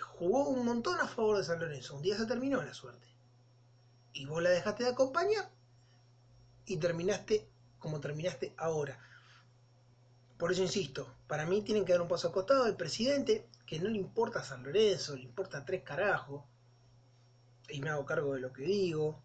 jugó 0.00 0.48
un 0.48 0.64
montón 0.64 1.00
a 1.00 1.08
favor 1.08 1.36
de 1.36 1.44
San 1.44 1.60
Lorenzo. 1.60 1.96
Un 1.96 2.02
día 2.02 2.16
se 2.16 2.26
terminó 2.26 2.62
la 2.62 2.74
suerte. 2.74 3.06
Y 4.12 4.26
vos 4.26 4.42
la 4.42 4.50
dejaste 4.50 4.84
de 4.84 4.90
acompañar 4.90 5.50
y 6.66 6.76
terminaste 6.76 7.48
como 7.78 8.00
terminaste 8.00 8.54
ahora. 8.56 8.98
Por 10.36 10.52
eso 10.52 10.62
insisto, 10.62 11.14
para 11.26 11.46
mí 11.46 11.62
tienen 11.62 11.84
que 11.84 11.92
dar 11.92 12.02
un 12.02 12.08
paso 12.08 12.28
acostado 12.28 12.66
el 12.66 12.76
presidente, 12.76 13.48
que 13.66 13.80
no 13.80 13.88
le 13.88 13.98
importa 13.98 14.40
a 14.40 14.44
San 14.44 14.62
Lorenzo, 14.62 15.16
le 15.16 15.22
importa 15.22 15.64
tres 15.64 15.82
carajos 15.82 16.44
y 17.68 17.80
me 17.80 17.90
hago 17.90 18.06
cargo 18.06 18.34
de 18.34 18.40
lo 18.40 18.52
que 18.52 18.62
digo. 18.62 19.22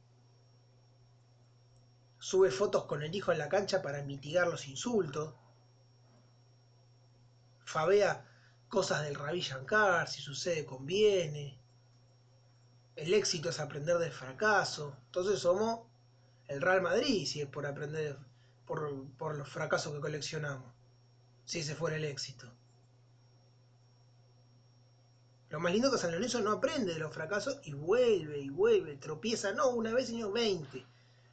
Sube 2.20 2.52
fotos 2.52 2.86
con 2.86 3.04
el 3.04 3.14
hijo 3.14 3.32
en 3.32 3.38
la 3.38 3.50
cancha 3.50 3.82
para 3.82 4.04
mitigar 4.04 4.48
los 4.48 4.68
insultos. 4.68 5.34
Fabea 7.66 8.26
cosas 8.68 9.04
del 9.04 9.16
Rabí 9.16 9.42
Shankar, 9.42 10.08
si 10.08 10.22
sucede 10.22 10.66
conviene. 10.66 11.60
El 12.96 13.14
éxito 13.14 13.50
es 13.50 13.60
aprender 13.60 13.98
del 13.98 14.12
fracaso. 14.12 14.96
Entonces 15.06 15.40
somos 15.40 15.82
el 16.48 16.62
Real 16.62 16.82
Madrid 16.82 17.26
si 17.26 17.42
es 17.42 17.48
por 17.48 17.66
aprender 17.66 18.18
por, 18.66 19.08
por 19.18 19.36
los 19.36 19.50
fracasos 19.50 19.94
que 19.94 20.00
coleccionamos. 20.00 20.72
Si 21.46 21.60
ese 21.60 21.76
fuera 21.76 21.98
el 21.98 22.06
éxito. 22.06 22.52
Lo 25.54 25.60
más 25.60 25.72
lindo 25.72 25.92
que 25.92 26.00
San 26.00 26.12
Lorenzo 26.12 26.42
no 26.42 26.52
aprende 26.52 26.96
de 26.96 27.00
los 27.00 27.14
fracasos 27.14 27.60
y 27.64 27.74
vuelve 27.74 28.40
y 28.40 28.50
vuelve, 28.50 28.98
tropieza, 28.98 29.54
no 29.54 29.70
una 29.70 29.94
vez, 29.94 30.08
sino 30.08 30.32
20 30.32 30.84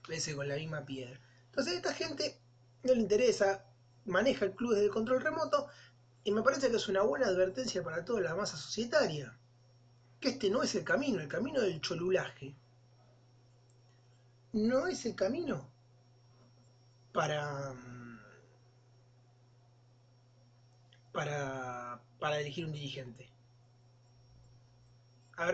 veces 0.07 0.35
con 0.37 0.47
la 0.47 0.57
misma 0.57 0.85
piedra. 0.85 1.19
Entonces 1.47 1.73
a 1.73 1.77
esta 1.77 1.95
gente 1.95 2.39
no 2.83 2.93
le 2.93 3.00
interesa, 3.00 3.65
maneja 4.05 4.45
el 4.45 4.55
club 4.55 4.73
desde 4.73 4.85
el 4.85 4.91
control 4.91 5.23
remoto 5.23 5.69
y 6.23 6.33
me 6.33 6.43
parece 6.43 6.69
que 6.69 6.77
es 6.77 6.87
una 6.89 7.00
buena 7.00 7.29
advertencia 7.29 7.83
para 7.83 8.05
toda 8.05 8.21
la 8.21 8.35
masa 8.35 8.59
societaria. 8.59 9.35
Que 10.21 10.29
este 10.29 10.50
no 10.50 10.62
es 10.62 10.75
el 10.75 10.85
camino, 10.85 11.19
el 11.23 11.29
camino 11.29 11.62
del 11.62 11.81
cholulaje. 11.81 12.55
No 14.53 14.87
es 14.87 15.07
el 15.07 15.15
camino 15.15 15.67
para, 17.15 17.73
para, 21.11 22.03
para 22.19 22.39
elegir 22.39 22.67
un 22.67 22.73
dirigente 22.73 23.29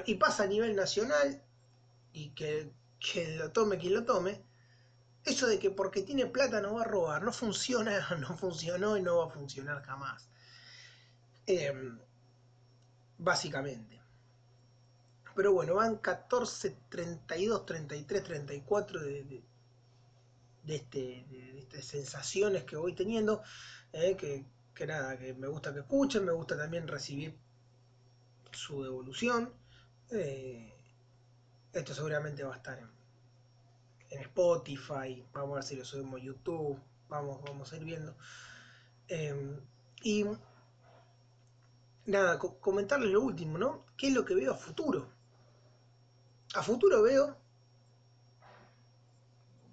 y 0.06 0.14
pasa 0.16 0.44
a 0.44 0.46
nivel 0.46 0.74
nacional, 0.74 1.42
y 2.12 2.30
que, 2.30 2.72
lo 3.36 3.52
tome 3.52 3.78
quien 3.78 3.94
lo 3.94 4.04
tome, 4.04 4.42
eso 5.24 5.46
de 5.46 5.58
que 5.58 5.70
porque 5.70 6.02
tiene 6.02 6.26
plata 6.26 6.60
no 6.60 6.74
va 6.74 6.82
a 6.82 6.84
robar, 6.84 7.22
no 7.22 7.32
funciona, 7.32 8.08
no 8.20 8.36
funcionó 8.36 8.96
y 8.96 9.02
no 9.02 9.18
va 9.18 9.26
a 9.26 9.30
funcionar 9.30 9.82
jamás. 9.82 10.28
Em, 11.46 11.98
básicamente. 13.18 14.00
Pero 15.34 15.52
bueno, 15.52 15.74
van 15.74 15.98
14, 15.98 16.76
32, 16.88 17.66
33, 17.66 18.22
34 18.22 19.00
de, 19.00 19.24
de, 19.24 19.42
de, 20.64 20.74
este, 20.76 20.98
de 21.28 21.58
estas 21.58 21.84
sensaciones 21.84 22.64
que 22.64 22.76
voy 22.76 22.94
teniendo. 22.94 23.42
Eh, 23.92 24.16
que, 24.16 24.46
que 24.74 24.86
nada, 24.86 25.18
que 25.18 25.34
me 25.34 25.48
gusta 25.48 25.72
que 25.72 25.80
escuchen, 25.80 26.24
me 26.24 26.32
gusta 26.32 26.56
también 26.56 26.88
recibir 26.88 27.36
su 28.52 28.82
devolución. 28.82 29.52
Eh, 30.10 30.72
esto 31.72 31.94
seguramente 31.94 32.44
va 32.44 32.54
a 32.54 32.56
estar 32.56 32.78
en, 32.78 32.96
Spotify, 34.08 35.26
vamos 35.32 35.52
a 35.52 35.54
ver 35.56 35.64
si 35.64 35.76
lo 35.76 35.84
subimos 35.84 36.20
a 36.20 36.24
YouTube, 36.24 36.80
vamos, 37.08 37.42
vamos 37.42 37.72
a 37.72 37.76
ir 37.76 37.84
viendo. 37.84 38.16
Em, 39.08 39.60
y 40.02 40.24
nada, 42.06 42.38
comentarles 42.38 43.10
lo 43.10 43.20
último, 43.20 43.58
¿no? 43.58 43.84
¿Qué 43.96 44.08
es 44.08 44.14
lo 44.14 44.24
que 44.24 44.34
veo 44.34 44.52
a 44.52 44.56
futuro? 44.56 45.08
A 46.54 46.62
futuro 46.62 47.02
veo. 47.02 47.36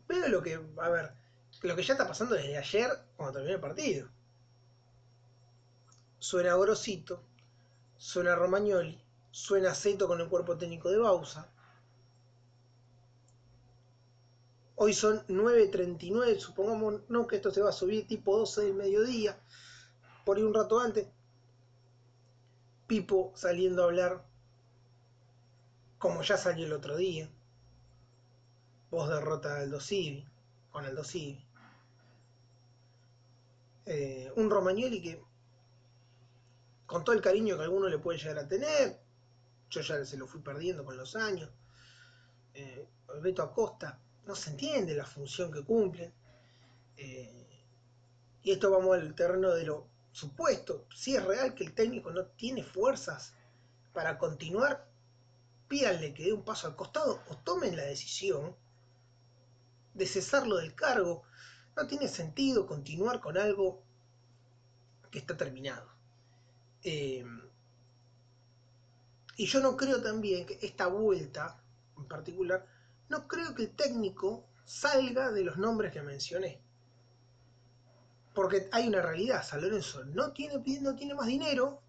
Veo 0.07 0.27
lo 0.27 0.41
que. 0.41 0.55
A 0.81 0.89
ver, 0.89 1.13
lo 1.61 1.75
que 1.75 1.83
ya 1.83 1.93
está 1.93 2.07
pasando 2.07 2.35
desde 2.35 2.57
ayer 2.57 2.89
cuando 3.15 3.33
terminó 3.33 3.55
el 3.55 3.61
partido. 3.61 4.09
Suena 6.19 6.53
Gorosito, 6.55 7.23
suena 7.97 8.35
Romagnoli, 8.35 9.02
suena 9.33 9.73
Zeto 9.73 10.07
con 10.07 10.21
el 10.21 10.29
cuerpo 10.29 10.55
técnico 10.57 10.91
de 10.91 10.99
Bausa. 10.99 11.49
Hoy 14.75 14.93
son 14.93 15.25
9.39, 15.25 16.37
supongamos 16.37 17.01
no 17.09 17.25
que 17.25 17.37
esto 17.37 17.49
se 17.49 17.61
va 17.61 17.69
a 17.69 17.73
subir 17.73 18.05
tipo 18.05 18.37
12 18.37 18.61
del 18.61 18.75
mediodía, 18.75 19.35
por 20.23 20.37
ahí 20.37 20.43
un 20.43 20.53
rato 20.53 20.79
antes. 20.79 21.07
Pipo 22.85 23.33
saliendo 23.35 23.81
a 23.81 23.85
hablar 23.85 24.23
como 25.97 26.21
ya 26.21 26.37
salió 26.37 26.67
el 26.67 26.73
otro 26.73 26.95
día. 26.95 27.27
Vos 28.91 29.09
derrota 29.09 29.55
a 29.55 29.61
Aldo 29.61 29.79
Civi, 29.79 30.27
con 30.69 30.85
Aldo 30.85 31.03
Civi. 31.03 31.43
Eh, 33.87 34.31
un 34.35 34.51
Romagnoli 34.51 35.01
que, 35.01 35.23
con 36.85 37.03
todo 37.03 37.15
el 37.15 37.21
cariño 37.21 37.57
que 37.57 37.63
alguno 37.63 37.89
le 37.89 37.97
puede 37.97 38.19
llegar 38.19 38.37
a 38.37 38.47
tener, 38.47 39.02
yo 39.73 39.81
ya 39.81 40.05
se 40.05 40.17
lo 40.17 40.27
fui 40.27 40.41
perdiendo 40.41 40.85
con 40.85 40.97
los 40.97 41.15
años. 41.15 41.49
Eh, 42.53 42.87
Beto 43.21 43.41
Acosta, 43.41 43.99
no 44.25 44.35
se 44.35 44.51
entiende 44.51 44.95
la 44.95 45.05
función 45.05 45.51
que 45.51 45.63
cumple. 45.63 46.13
Eh, 46.97 47.47
y 48.43 48.51
esto 48.51 48.69
vamos 48.69 48.95
al 48.95 49.15
terreno 49.15 49.51
de 49.51 49.65
lo 49.65 49.87
supuesto. 50.11 50.85
Si 50.95 51.15
es 51.15 51.23
real 51.23 51.55
que 51.55 51.63
el 51.63 51.73
técnico 51.73 52.11
no 52.11 52.25
tiene 52.25 52.63
fuerzas 52.63 53.33
para 53.93 54.17
continuar, 54.17 54.87
pídanle 55.67 56.13
que 56.13 56.25
dé 56.25 56.33
un 56.33 56.43
paso 56.43 56.67
al 56.67 56.75
costado 56.75 57.21
o 57.29 57.37
tomen 57.37 57.75
la 57.75 57.83
decisión 57.83 58.55
de 59.93 60.05
cesarlo 60.05 60.57
del 60.57 60.75
cargo. 60.75 61.23
No 61.75 61.87
tiene 61.87 62.07
sentido 62.07 62.67
continuar 62.67 63.19
con 63.19 63.37
algo 63.37 63.81
que 65.09 65.19
está 65.19 65.35
terminado. 65.35 65.89
Eh, 66.83 67.25
y 69.35 69.45
yo 69.45 69.59
no 69.59 69.75
creo 69.75 70.01
también 70.01 70.45
que 70.45 70.59
esta 70.61 70.87
vuelta 70.87 71.59
en 71.97 72.05
particular 72.05 72.65
no 73.09 73.27
creo 73.27 73.53
que 73.55 73.63
el 73.63 73.75
técnico 73.75 74.45
salga 74.65 75.31
de 75.31 75.43
los 75.43 75.57
nombres 75.57 75.91
que 75.91 76.01
mencioné. 76.01 76.61
Porque 78.33 78.67
hay 78.71 78.87
una 78.87 79.01
realidad, 79.01 79.43
San 79.43 79.61
Lorenzo 79.61 80.03
no 80.05 80.31
tiene, 80.31 80.55
no 80.81 80.95
tiene 80.95 81.13
más 81.13 81.27
dinero, 81.27 81.81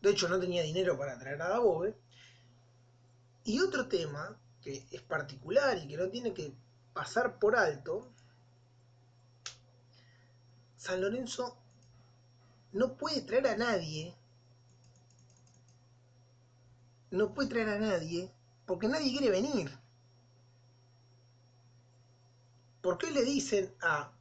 de 0.00 0.10
hecho 0.10 0.28
no 0.28 0.38
tenía 0.38 0.62
dinero 0.62 0.96
para 0.96 1.18
traer 1.18 1.42
a 1.42 1.48
Dabove, 1.48 1.96
y 3.44 3.60
otro 3.60 3.88
tema 3.88 4.38
que 4.62 4.86
es 4.90 5.02
particular 5.02 5.78
y 5.78 5.88
que 5.88 5.96
no 5.96 6.08
tiene 6.08 6.34
que 6.34 6.54
pasar 6.92 7.38
por 7.38 7.56
alto, 7.56 8.12
San 10.76 11.00
Lorenzo 11.00 11.56
no 12.72 12.96
puede 12.96 13.22
traer 13.22 13.48
a 13.48 13.56
nadie, 13.56 14.14
no 17.10 17.32
puede 17.34 17.48
traer 17.48 17.68
a 17.70 17.78
nadie 17.78 18.32
porque 18.66 18.88
nadie 18.88 19.10
quiere 19.10 19.30
venir. 19.30 19.70
¿Por 22.82 22.98
qué 22.98 23.10
le 23.10 23.24
dicen 23.24 23.74
a 23.80 24.12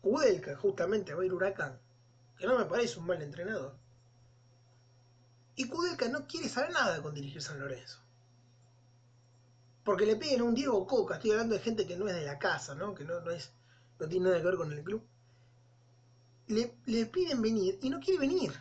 Kudelka, 0.00 0.56
justamente, 0.56 1.12
a 1.12 1.24
ir 1.24 1.32
Huracán? 1.32 1.78
Que 2.36 2.46
no 2.46 2.58
me 2.58 2.64
parece 2.64 2.98
un 2.98 3.06
mal 3.06 3.22
entrenador. 3.22 3.76
Y 5.54 5.68
Kudelka 5.68 6.08
no 6.08 6.26
quiere 6.26 6.48
saber 6.48 6.72
nada 6.72 7.02
con 7.02 7.14
dirigir 7.14 7.42
San 7.42 7.60
Lorenzo. 7.60 7.98
Porque 9.84 10.06
le 10.06 10.16
piden 10.16 10.42
un 10.42 10.54
Diego 10.54 10.86
Coca, 10.86 11.14
estoy 11.14 11.32
hablando 11.32 11.54
de 11.54 11.60
gente 11.60 11.86
que 11.86 11.96
no 11.96 12.08
es 12.08 12.14
de 12.14 12.24
la 12.24 12.38
casa, 12.38 12.74
¿no? 12.74 12.94
que 12.94 13.04
no, 13.04 13.20
no, 13.20 13.30
es, 13.30 13.52
no 13.98 14.08
tiene 14.08 14.26
nada 14.26 14.38
que 14.38 14.46
ver 14.46 14.56
con 14.56 14.72
el 14.72 14.82
club. 14.82 15.02
Le, 16.46 16.74
le 16.86 17.06
piden 17.06 17.42
venir 17.42 17.78
y 17.82 17.90
no 17.90 18.00
quiere 18.00 18.20
venir. 18.20 18.52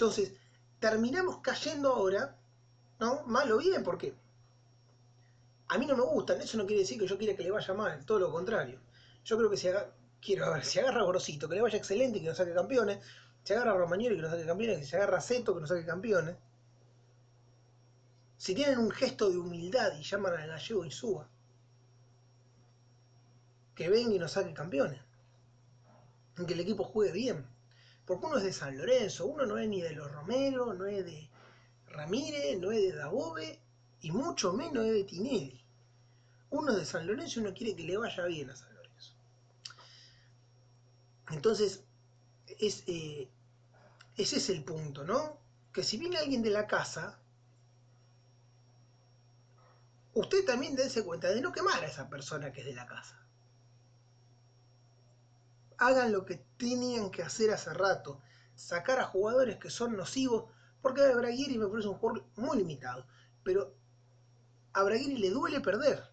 Entonces, 0.00 0.32
terminamos 0.78 1.40
cayendo 1.42 1.92
ahora, 1.92 2.34
¿no? 3.00 3.22
Mal 3.26 3.52
o 3.52 3.58
bien, 3.58 3.84
porque 3.84 4.14
a 5.68 5.76
mí 5.76 5.84
no 5.84 5.94
me 5.94 6.04
gustan, 6.04 6.40
eso 6.40 6.56
no 6.56 6.64
quiere 6.64 6.80
decir 6.80 6.98
que 6.98 7.06
yo 7.06 7.18
quiera 7.18 7.36
que 7.36 7.42
le 7.42 7.50
vaya 7.50 7.74
mal, 7.74 8.02
todo 8.06 8.18
lo 8.18 8.32
contrario. 8.32 8.80
Yo 9.26 9.36
creo 9.36 9.50
que 9.50 9.58
si 9.58 9.68
agarra, 9.68 9.92
quiero 10.18 10.50
ver, 10.50 10.64
si 10.64 10.78
agarra 10.78 11.02
Gorosito, 11.02 11.50
que 11.50 11.56
le 11.56 11.60
vaya 11.60 11.76
excelente 11.76 12.16
y 12.16 12.22
que 12.22 12.28
nos 12.28 12.38
saque 12.38 12.54
campeones, 12.54 13.04
si 13.44 13.52
agarra 13.52 13.74
Romagnoli 13.74 14.16
que 14.16 14.22
nos 14.22 14.30
saque 14.30 14.46
campeones, 14.46 14.88
si 14.88 14.96
agarra 14.96 15.18
a 15.18 15.20
Zeto 15.20 15.52
que 15.54 15.60
nos 15.60 15.68
saque 15.68 15.84
campeones. 15.84 16.34
Si 18.38 18.54
tienen 18.54 18.78
un 18.78 18.90
gesto 18.90 19.28
de 19.28 19.36
humildad 19.36 19.92
y 19.98 20.02
llaman 20.02 20.32
al 20.32 20.48
gallego 20.48 20.86
y 20.86 20.90
suba, 20.90 21.28
que 23.74 23.90
venga 23.90 24.14
y 24.14 24.18
nos 24.18 24.32
saque 24.32 24.54
campeones. 24.54 25.02
Que 26.46 26.54
el 26.54 26.60
equipo 26.60 26.84
juegue 26.84 27.12
bien. 27.12 27.59
Porque 28.10 28.26
uno 28.26 28.38
es 28.38 28.42
de 28.42 28.52
San 28.52 28.76
Lorenzo, 28.76 29.26
uno 29.26 29.46
no 29.46 29.56
es 29.56 29.68
ni 29.68 29.80
de 29.80 29.92
los 29.92 30.10
Romero, 30.10 30.74
no 30.74 30.84
es 30.84 31.04
de 31.04 31.30
Ramírez, 31.86 32.58
no 32.58 32.72
es 32.72 32.82
de 32.82 32.92
Dabove 32.92 33.60
y 34.00 34.10
mucho 34.10 34.52
menos 34.52 34.84
es 34.84 34.94
de 34.94 35.04
Tinelli 35.04 35.64
uno 36.50 36.74
de 36.74 36.84
San 36.84 37.06
Lorenzo 37.06 37.38
uno 37.38 37.54
quiere 37.54 37.76
que 37.76 37.84
le 37.84 37.96
vaya 37.96 38.24
bien 38.24 38.50
a 38.50 38.56
San 38.56 38.74
Lorenzo. 38.74 39.14
Entonces, 41.30 41.84
es, 42.58 42.82
eh, 42.88 43.30
ese 44.16 44.36
es 44.38 44.50
el 44.50 44.64
punto, 44.64 45.04
¿no? 45.04 45.38
Que 45.72 45.84
si 45.84 45.96
viene 45.96 46.18
alguien 46.18 46.42
de 46.42 46.50
la 46.50 46.66
casa, 46.66 47.20
usted 50.14 50.44
también 50.44 50.74
dése 50.74 51.04
cuenta 51.04 51.30
de 51.30 51.40
no 51.40 51.52
quemar 51.52 51.84
a 51.84 51.86
esa 51.86 52.08
persona 52.08 52.52
que 52.52 52.62
es 52.62 52.66
de 52.66 52.74
la 52.74 52.86
casa. 52.86 53.19
Hagan 55.80 56.12
lo 56.12 56.26
que 56.26 56.36
tenían 56.58 57.10
que 57.10 57.22
hacer 57.22 57.50
hace 57.50 57.72
rato, 57.72 58.20
sacar 58.54 59.00
a 59.00 59.06
jugadores 59.06 59.56
que 59.56 59.70
son 59.70 59.96
nocivos, 59.96 60.44
porque 60.82 61.00
a 61.00 61.16
Braguiri 61.16 61.56
me 61.56 61.66
parece 61.68 61.88
un 61.88 61.94
jugador 61.94 62.26
muy 62.36 62.58
limitado, 62.58 63.06
pero 63.42 63.74
a 64.74 64.82
Braguiri 64.82 65.16
le 65.16 65.30
duele 65.30 65.62
perder. 65.62 66.06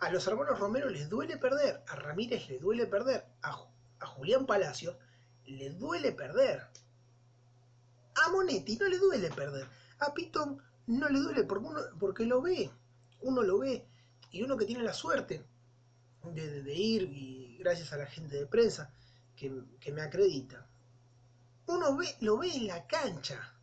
A 0.00 0.10
los 0.10 0.26
hermanos 0.26 0.58
Romero 0.58 0.90
les 0.90 1.08
duele 1.08 1.38
perder, 1.38 1.84
a 1.86 1.94
Ramírez 1.94 2.48
le 2.48 2.58
duele 2.58 2.84
perder, 2.84 3.24
a, 3.42 3.52
Julián 4.04 4.44
Palacios 4.44 4.96
le 5.44 5.70
duele 5.70 6.10
perder. 6.10 6.66
A 8.16 8.28
Monetti 8.30 8.76
no 8.76 8.88
le 8.88 8.98
duele 8.98 9.30
perder, 9.30 9.68
a 10.00 10.12
Pitón 10.12 10.60
no 10.88 11.08
le 11.08 11.20
duele 11.20 11.44
porque, 11.44 11.68
porque 12.00 12.24
lo 12.26 12.42
ve, 12.42 12.72
uno 13.20 13.42
lo 13.44 13.60
ve, 13.60 13.86
y 14.32 14.42
uno 14.42 14.56
que 14.56 14.66
tiene 14.66 14.82
la 14.82 14.92
suerte 14.92 15.46
de, 16.34 16.74
ir, 16.74 17.02
y 17.02 17.56
gracias 17.58 17.92
a 17.92 17.98
la 17.98 18.06
gente 18.06 18.36
de 18.36 18.46
prensa 18.46 18.92
que, 19.36 19.50
me 19.92 20.02
acredita, 20.02 20.66
uno 21.66 21.96
ve, 21.96 22.14
lo 22.20 22.38
ve 22.38 22.54
en 22.54 22.66
la 22.66 22.86
cancha, 22.86 23.54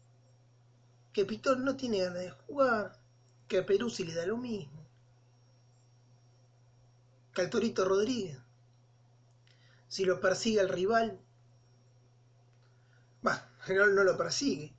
que 1.11 1.25
Pitón 1.25 1.63
no 1.63 1.75
tiene 1.75 1.99
ganas 1.99 2.19
de 2.19 2.31
jugar, 2.31 2.99
que 3.47 3.59
a 3.59 3.65
Perú 3.65 3.89
se 3.89 4.05
le 4.05 4.13
da 4.13 4.25
lo 4.25 4.37
mismo 4.37 4.83
Caltorito 7.33 7.83
Rodríguez. 7.83 8.37
Si 9.87 10.05
lo 10.05 10.19
persigue 10.19 10.61
el 10.61 10.69
rival, 10.69 11.19
va, 13.25 13.49
no, 13.69 13.87
no 13.87 14.03
lo 14.03 14.15
persigue. 14.15 14.73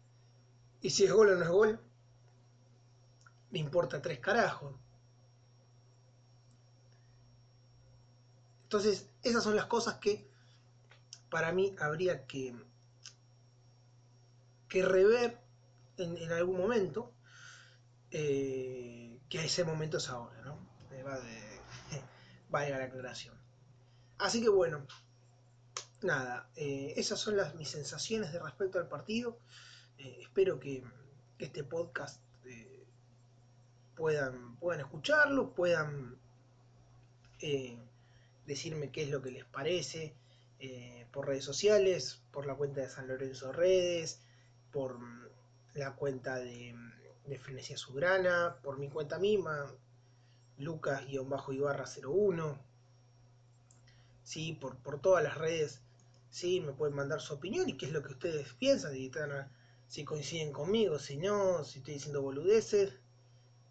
Y 0.80 0.90
si 0.90 1.04
es 1.04 1.12
gol 1.12 1.30
o 1.30 1.34
no 1.34 1.42
es 1.42 1.48
gol, 1.48 1.80
le 3.50 3.58
importa 3.58 4.00
tres 4.00 4.20
carajos. 4.20 4.74
Entonces, 8.74 9.08
esas 9.22 9.44
son 9.44 9.54
las 9.54 9.66
cosas 9.66 9.98
que 9.98 10.28
para 11.30 11.52
mí 11.52 11.76
habría 11.78 12.26
que, 12.26 12.56
que 14.68 14.84
rever 14.84 15.38
en, 15.96 16.32
algún 16.32 16.58
momento, 16.58 17.14
eh, 18.10 19.20
que 19.28 19.44
ese 19.44 19.62
momento 19.62 19.98
es 19.98 20.08
ahora, 20.08 20.42
¿no? 20.42 20.58
valga 22.50 22.78
la 22.78 22.86
aclaración. 22.86 23.36
Así 24.18 24.42
que 24.42 24.48
bueno, 24.48 24.84
nada, 26.02 26.50
eh, 26.56 26.94
esas 26.96 27.20
son 27.20 27.36
las, 27.36 27.54
mis 27.54 27.68
sensaciones 27.68 28.32
de 28.32 28.40
respecto 28.40 28.80
al 28.80 28.88
partido. 28.88 29.38
Eh, 29.98 30.18
espero 30.22 30.58
que, 30.58 30.82
este 31.38 31.62
podcast 31.62 32.20
eh, 32.44 32.84
puedan, 33.94 34.56
puedan 34.56 34.80
escucharlo, 34.80 35.54
puedan 35.54 36.18
decirme 38.46 38.90
qué 38.90 39.04
es 39.04 39.10
lo 39.10 39.22
que 39.22 39.30
les 39.30 39.44
parece 39.44 40.14
por 41.12 41.26
redes 41.26 41.44
sociales, 41.44 42.22
por 42.32 42.46
la 42.46 42.54
cuenta 42.54 42.80
de 42.80 42.88
San 42.88 43.06
Lorenzo 43.06 43.52
Redes, 43.52 44.22
por 44.72 44.98
la 45.74 45.94
cuenta 45.94 46.36
de, 46.36 46.74
de 47.26 47.38
Frenesia 47.38 47.76
Sugrana, 47.76 48.56
por 48.62 48.78
mi 48.78 48.88
cuenta 48.88 49.18
misma, 49.18 49.70
Lucas-Ibarra01. 50.58 52.58
¿sí? 54.24 54.54
por, 54.54 54.76
por 54.78 55.00
todas 55.00 55.22
las 55.22 55.38
redes, 55.38 55.80
¿sí? 56.30 56.60
me 56.60 56.72
pueden 56.72 56.96
mandar 56.96 57.20
su 57.20 57.34
opinión 57.34 57.68
y 57.68 57.76
qué 57.76 57.86
es 57.86 57.92
lo 57.92 58.02
que 58.02 58.12
ustedes 58.12 58.52
piensan, 58.54 58.94
si, 58.94 59.10
si 59.86 60.04
coinciden 60.04 60.52
conmigo, 60.52 60.98
si 60.98 61.16
no, 61.16 61.62
si 61.62 61.78
estoy 61.78 61.94
diciendo 61.94 62.22
boludeces, 62.22 62.92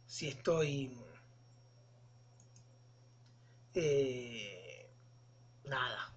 si 0.06 0.30
estoy... 0.30 0.98
Eh, 3.76 4.63
nada. 5.74 6.14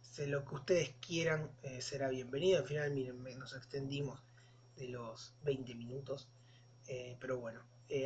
sé 0.00 0.28
lo 0.28 0.44
que 0.44 0.54
ustedes 0.54 0.94
quieran 1.04 1.50
eh, 1.62 1.82
será 1.82 2.08
bienvenido. 2.08 2.60
Al 2.60 2.64
final, 2.64 2.90
miren, 2.92 3.38
nos 3.38 3.54
extendimos 3.54 4.22
de 4.76 4.88
los 4.88 5.34
20 5.42 5.74
minutos. 5.74 6.28
Eh, 6.86 7.16
pero 7.20 7.38
bueno, 7.38 7.60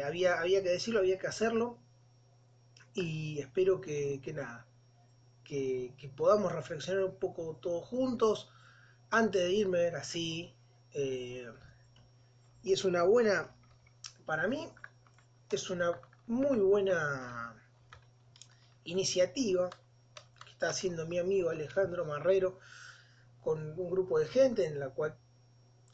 había, 0.04 0.40
había 0.40 0.62
que 0.62 0.70
decirlo, 0.70 1.00
había 1.00 1.18
que 1.18 1.26
hacerlo. 1.26 1.78
Y 2.94 3.38
espero 3.38 3.80
que, 3.80 4.20
nada, 4.34 4.66
que, 5.44 5.94
podamos 6.16 6.50
reflexionar 6.50 7.04
un 7.04 7.16
poco 7.16 7.58
todos 7.60 7.84
juntos. 7.84 8.50
Antes 9.10 9.42
de 9.42 9.52
irme, 9.52 9.78
ver 9.78 9.96
así. 9.96 10.54
y 12.62 12.72
es 12.72 12.84
una 12.84 13.02
buena, 13.02 13.54
para 14.24 14.48
mí, 14.48 14.66
es 15.50 15.68
una 15.68 16.00
muy 16.26 16.58
buena 16.58 17.59
iniciativa 18.84 19.70
que 20.44 20.50
está 20.50 20.70
haciendo 20.70 21.06
mi 21.06 21.18
amigo 21.18 21.50
Alejandro 21.50 22.04
Marrero 22.04 22.58
con 23.42 23.78
un 23.78 23.90
grupo 23.90 24.18
de 24.18 24.26
gente 24.26 24.66
en 24.66 24.78
la 24.78 24.90
cual 24.90 25.16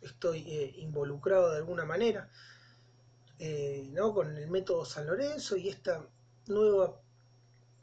estoy 0.00 0.40
eh, 0.48 0.74
involucrado 0.78 1.52
de 1.52 1.58
alguna 1.58 1.84
manera, 1.84 2.28
eh, 3.38 3.88
¿no? 3.92 4.14
con 4.14 4.36
el 4.36 4.50
método 4.50 4.84
San 4.84 5.06
Lorenzo 5.06 5.56
y 5.56 5.68
esta 5.68 6.06
nueva, 6.46 7.00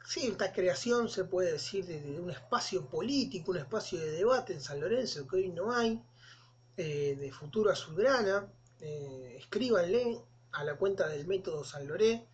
sí, 0.06 0.26
esta 0.26 0.52
creación 0.52 1.08
se 1.08 1.24
puede 1.24 1.52
decir 1.52 1.86
de, 1.86 2.20
un 2.20 2.30
espacio 2.30 2.86
político, 2.86 3.52
un 3.52 3.58
espacio 3.58 3.98
de 3.98 4.10
debate 4.12 4.52
en 4.52 4.60
San 4.60 4.80
Lorenzo 4.80 5.26
que 5.26 5.36
hoy 5.36 5.48
no 5.48 5.72
hay, 5.72 6.02
eh, 6.76 7.16
de 7.18 7.32
futuro 7.32 7.70
azulgrana, 7.70 8.48
escríbanle 8.80 10.20
a 10.52 10.62
la 10.62 10.76
cuenta 10.76 11.08
del 11.08 11.26
método 11.26 11.64
San 11.64 11.88
Lorenzo 11.88 12.26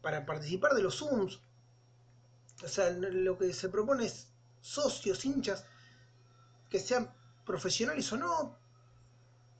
para 0.00 0.24
participar 0.24 0.72
de 0.72 0.82
los 0.82 0.96
Zooms. 0.98 1.40
O 2.62 2.68
sea, 2.68 2.90
lo 2.90 3.36
que 3.36 3.52
se 3.52 3.68
propone 3.68 4.06
es 4.06 4.28
socios, 4.60 5.24
hinchas, 5.24 5.64
que 6.70 6.78
sean 6.78 7.12
profesionales 7.44 8.10
o 8.12 8.16
no, 8.16 8.58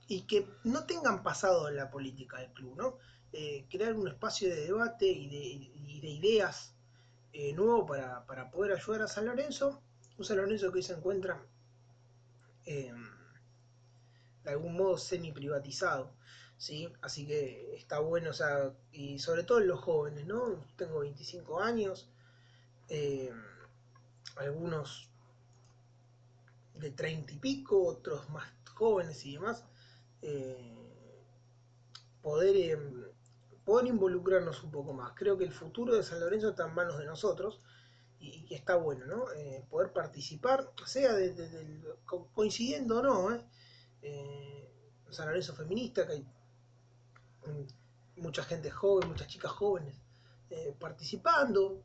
y 0.07 0.21
que 0.21 0.47
no 0.63 0.85
tengan 0.85 1.23
pasado 1.23 1.67
en 1.69 1.75
la 1.75 1.89
política 1.89 2.39
del 2.39 2.51
club, 2.51 2.75
¿no? 2.77 2.97
Eh, 3.33 3.65
crear 3.69 3.93
un 3.93 4.07
espacio 4.07 4.49
de 4.49 4.65
debate 4.65 5.07
y 5.07 5.27
de, 5.27 6.09
ideas 6.09 6.73
eh, 7.33 7.51
nuevo 7.53 7.85
para, 7.85 8.51
poder 8.51 8.73
ayudar 8.73 9.01
a 9.01 9.07
San 9.07 9.25
Lorenzo. 9.25 9.81
Un 10.17 10.25
San 10.25 10.37
Lorenzo 10.37 10.71
que 10.71 10.77
hoy 10.77 10.83
se 10.83 10.93
encuentra 10.93 11.43
em, 12.65 13.09
de 14.43 14.51
algún 14.51 14.77
modo 14.77 14.97
semi 14.97 15.31
privatizado. 15.31 16.13
¿Sí? 16.57 16.91
Así 17.01 17.25
que 17.27 17.75
está 17.75 17.99
bueno, 17.99 18.31
o 18.31 18.33
sea, 18.33 18.73
y 18.91 19.19
sobre 19.19 19.43
todo 19.43 19.59
en 19.59 19.67
los 19.67 19.79
jóvenes, 19.81 20.25
¿no? 20.25 20.65
Tengo 20.77 20.99
25 20.99 21.61
años, 21.61 22.09
eh, 22.89 23.31
algunos 24.37 25.09
de 26.75 26.91
30 26.91 27.33
y 27.33 27.37
pico, 27.37 27.85
otros 27.85 28.29
más 28.29 28.47
jóvenes 28.73 29.25
y 29.25 29.33
demás, 29.33 29.63
eh, 30.21 30.73
poder, 32.21 32.55
eh, 32.55 32.77
poder 33.63 33.87
involucrarnos 33.87 34.63
un 34.63 34.71
poco 34.71 34.93
más. 34.93 35.13
Creo 35.15 35.37
que 35.37 35.45
el 35.45 35.53
futuro 35.53 35.95
de 35.95 36.03
San 36.03 36.19
Lorenzo 36.19 36.49
está 36.49 36.67
en 36.67 36.75
manos 36.75 36.97
de 36.97 37.05
nosotros 37.05 37.61
y, 38.19 38.45
que 38.45 38.55
está 38.55 38.75
bueno, 38.75 39.05
¿no? 39.05 39.25
poder 39.69 39.93
participar, 39.93 40.71
sea 40.85 41.13
de, 41.13 41.81
coincidiendo 42.33 42.99
o 42.99 43.03
no, 43.03 43.43
San 45.09 45.27
Lorenzo 45.27 45.55
feminista, 45.55 46.05
que 46.05 46.13
hay 46.13 46.25
mucha 48.17 48.43
gente 48.43 48.71
joven, 48.71 49.09
muchas 49.09 49.27
chicas 49.27 49.51
jóvenes 49.51 49.95
eh, 50.49 50.75
participando. 50.79 51.83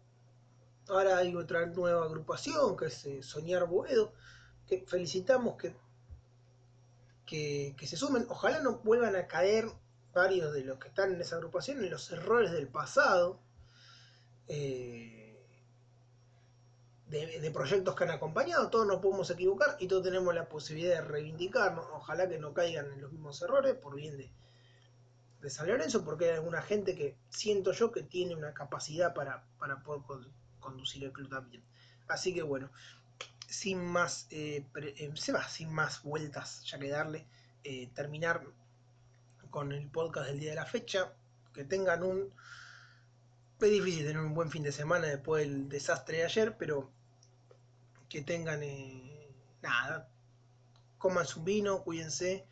Ahora 0.89 1.19
hay 1.19 1.35
otra 1.35 1.67
nueva 1.67 2.05
agrupación 2.05 2.77
que 2.77 2.87
es 2.87 3.05
eh, 3.07 3.23
Soñar 3.23 3.67
Boedo, 3.67 4.13
que 4.67 4.85
felicitamos 4.87 5.57
que, 5.57 5.75
que, 7.27 7.87
se 7.87 7.97
sumen. 7.97 8.27
Ojalá 8.29 8.61
no 8.61 8.79
vuelvan 8.79 9.17
a 9.17 9.27
caer 9.27 9.67
varios 10.13 10.53
de 10.53 10.65
los 10.65 10.79
que 10.79 10.89
están 10.89 11.15
en 11.15 11.21
esa 11.21 11.37
agrupación 11.37 11.83
en 11.83 11.91
los 11.91 12.11
errores 12.11 12.51
del 12.51 12.69
pasado. 12.69 13.41
Eh, 14.49 15.17
de, 17.07 17.41
de, 17.41 17.51
proyectos 17.51 17.97
que 17.97 18.05
han 18.05 18.11
acompañado, 18.11 18.71
todos 18.71 18.87
nos 18.87 19.01
podemos 19.01 19.29
equivocar 19.31 19.77
y 19.81 19.89
todos 19.89 20.05
tenemos 20.05 20.33
la 20.33 20.49
posibilidad 20.49 20.97
de 20.97 21.09
reivindicarnos. 21.09 21.85
Ojalá 21.93 22.29
que 22.29 22.39
no 22.39 22.53
caigan 22.55 22.87
en 22.93 23.01
los 23.01 23.11
mismos 23.11 23.43
errores 23.43 23.75
por 23.75 23.97
bien 23.97 24.17
de, 24.17 24.31
de 25.41 25.51
San 25.51 25.69
Lorenzo 25.69 26.05
porque 26.05 26.27
hay 26.27 26.37
alguna 26.37 26.63
gente 26.63 26.95
que 26.95 27.17
siento 27.31 27.73
yo 27.73 27.93
que 27.93 28.03
tiene 28.03 28.35
una 28.35 28.53
capacidad 28.53 29.15
para, 29.15 29.45
poder 29.85 30.29
conducir 30.61 31.05
el 31.05 31.13
club 31.13 31.31
también. 31.31 31.63
Así 32.09 32.35
que 32.35 32.43
bueno, 32.43 32.71
sin 33.49 33.85
más, 33.85 34.27
eh, 34.31 34.67
eh, 34.77 35.11
se 35.15 35.33
va, 35.33 35.47
sin 35.49 35.73
más 35.73 36.03
vueltas 36.03 36.63
ya 36.65 36.79
que 36.79 36.89
darle, 36.89 37.27
eh, 37.65 37.89
terminar 37.95 38.45
con 39.51 39.73
el 39.73 39.89
podcast 39.89 40.29
del 40.29 40.41
día 40.41 40.51
de 40.51 40.57
la 40.57 40.67
fecha, 40.67 41.13
que 41.53 41.65
tengan 41.65 42.03
un... 42.03 42.33
Es 43.61 43.71
difícil 43.71 44.07
tener 44.07 44.23
un 44.23 44.35
buen 44.35 44.51
fin 44.51 44.63
de 44.63 44.73
semana 44.73 45.07
después 45.07 45.43
del 45.43 45.69
desastre 45.69 46.19
de 46.19 46.25
ayer, 46.25 46.57
pero 46.57 46.91
que 48.09 48.23
tengan 48.23 48.61
nada, 49.61 50.09
coman 50.97 51.27
su 51.27 51.43
vino, 51.43 51.83
cuídense, 51.83 52.47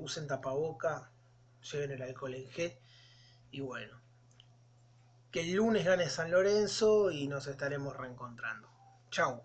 usen 0.00 0.26
tapaboca, 0.26 1.10
lleven 1.72 1.92
el 1.92 2.02
alcohol 2.02 2.34
en 2.34 2.48
G. 2.50 2.78
Y 3.50 3.60
bueno, 3.60 4.00
que 5.30 5.40
el 5.40 5.52
lunes 5.52 5.84
gane 5.84 6.08
San 6.08 6.30
Lorenzo 6.30 7.10
y 7.10 7.28
nos 7.28 7.46
estaremos 7.46 7.96
reencontrando. 7.96 8.68
Chau. 9.10 9.44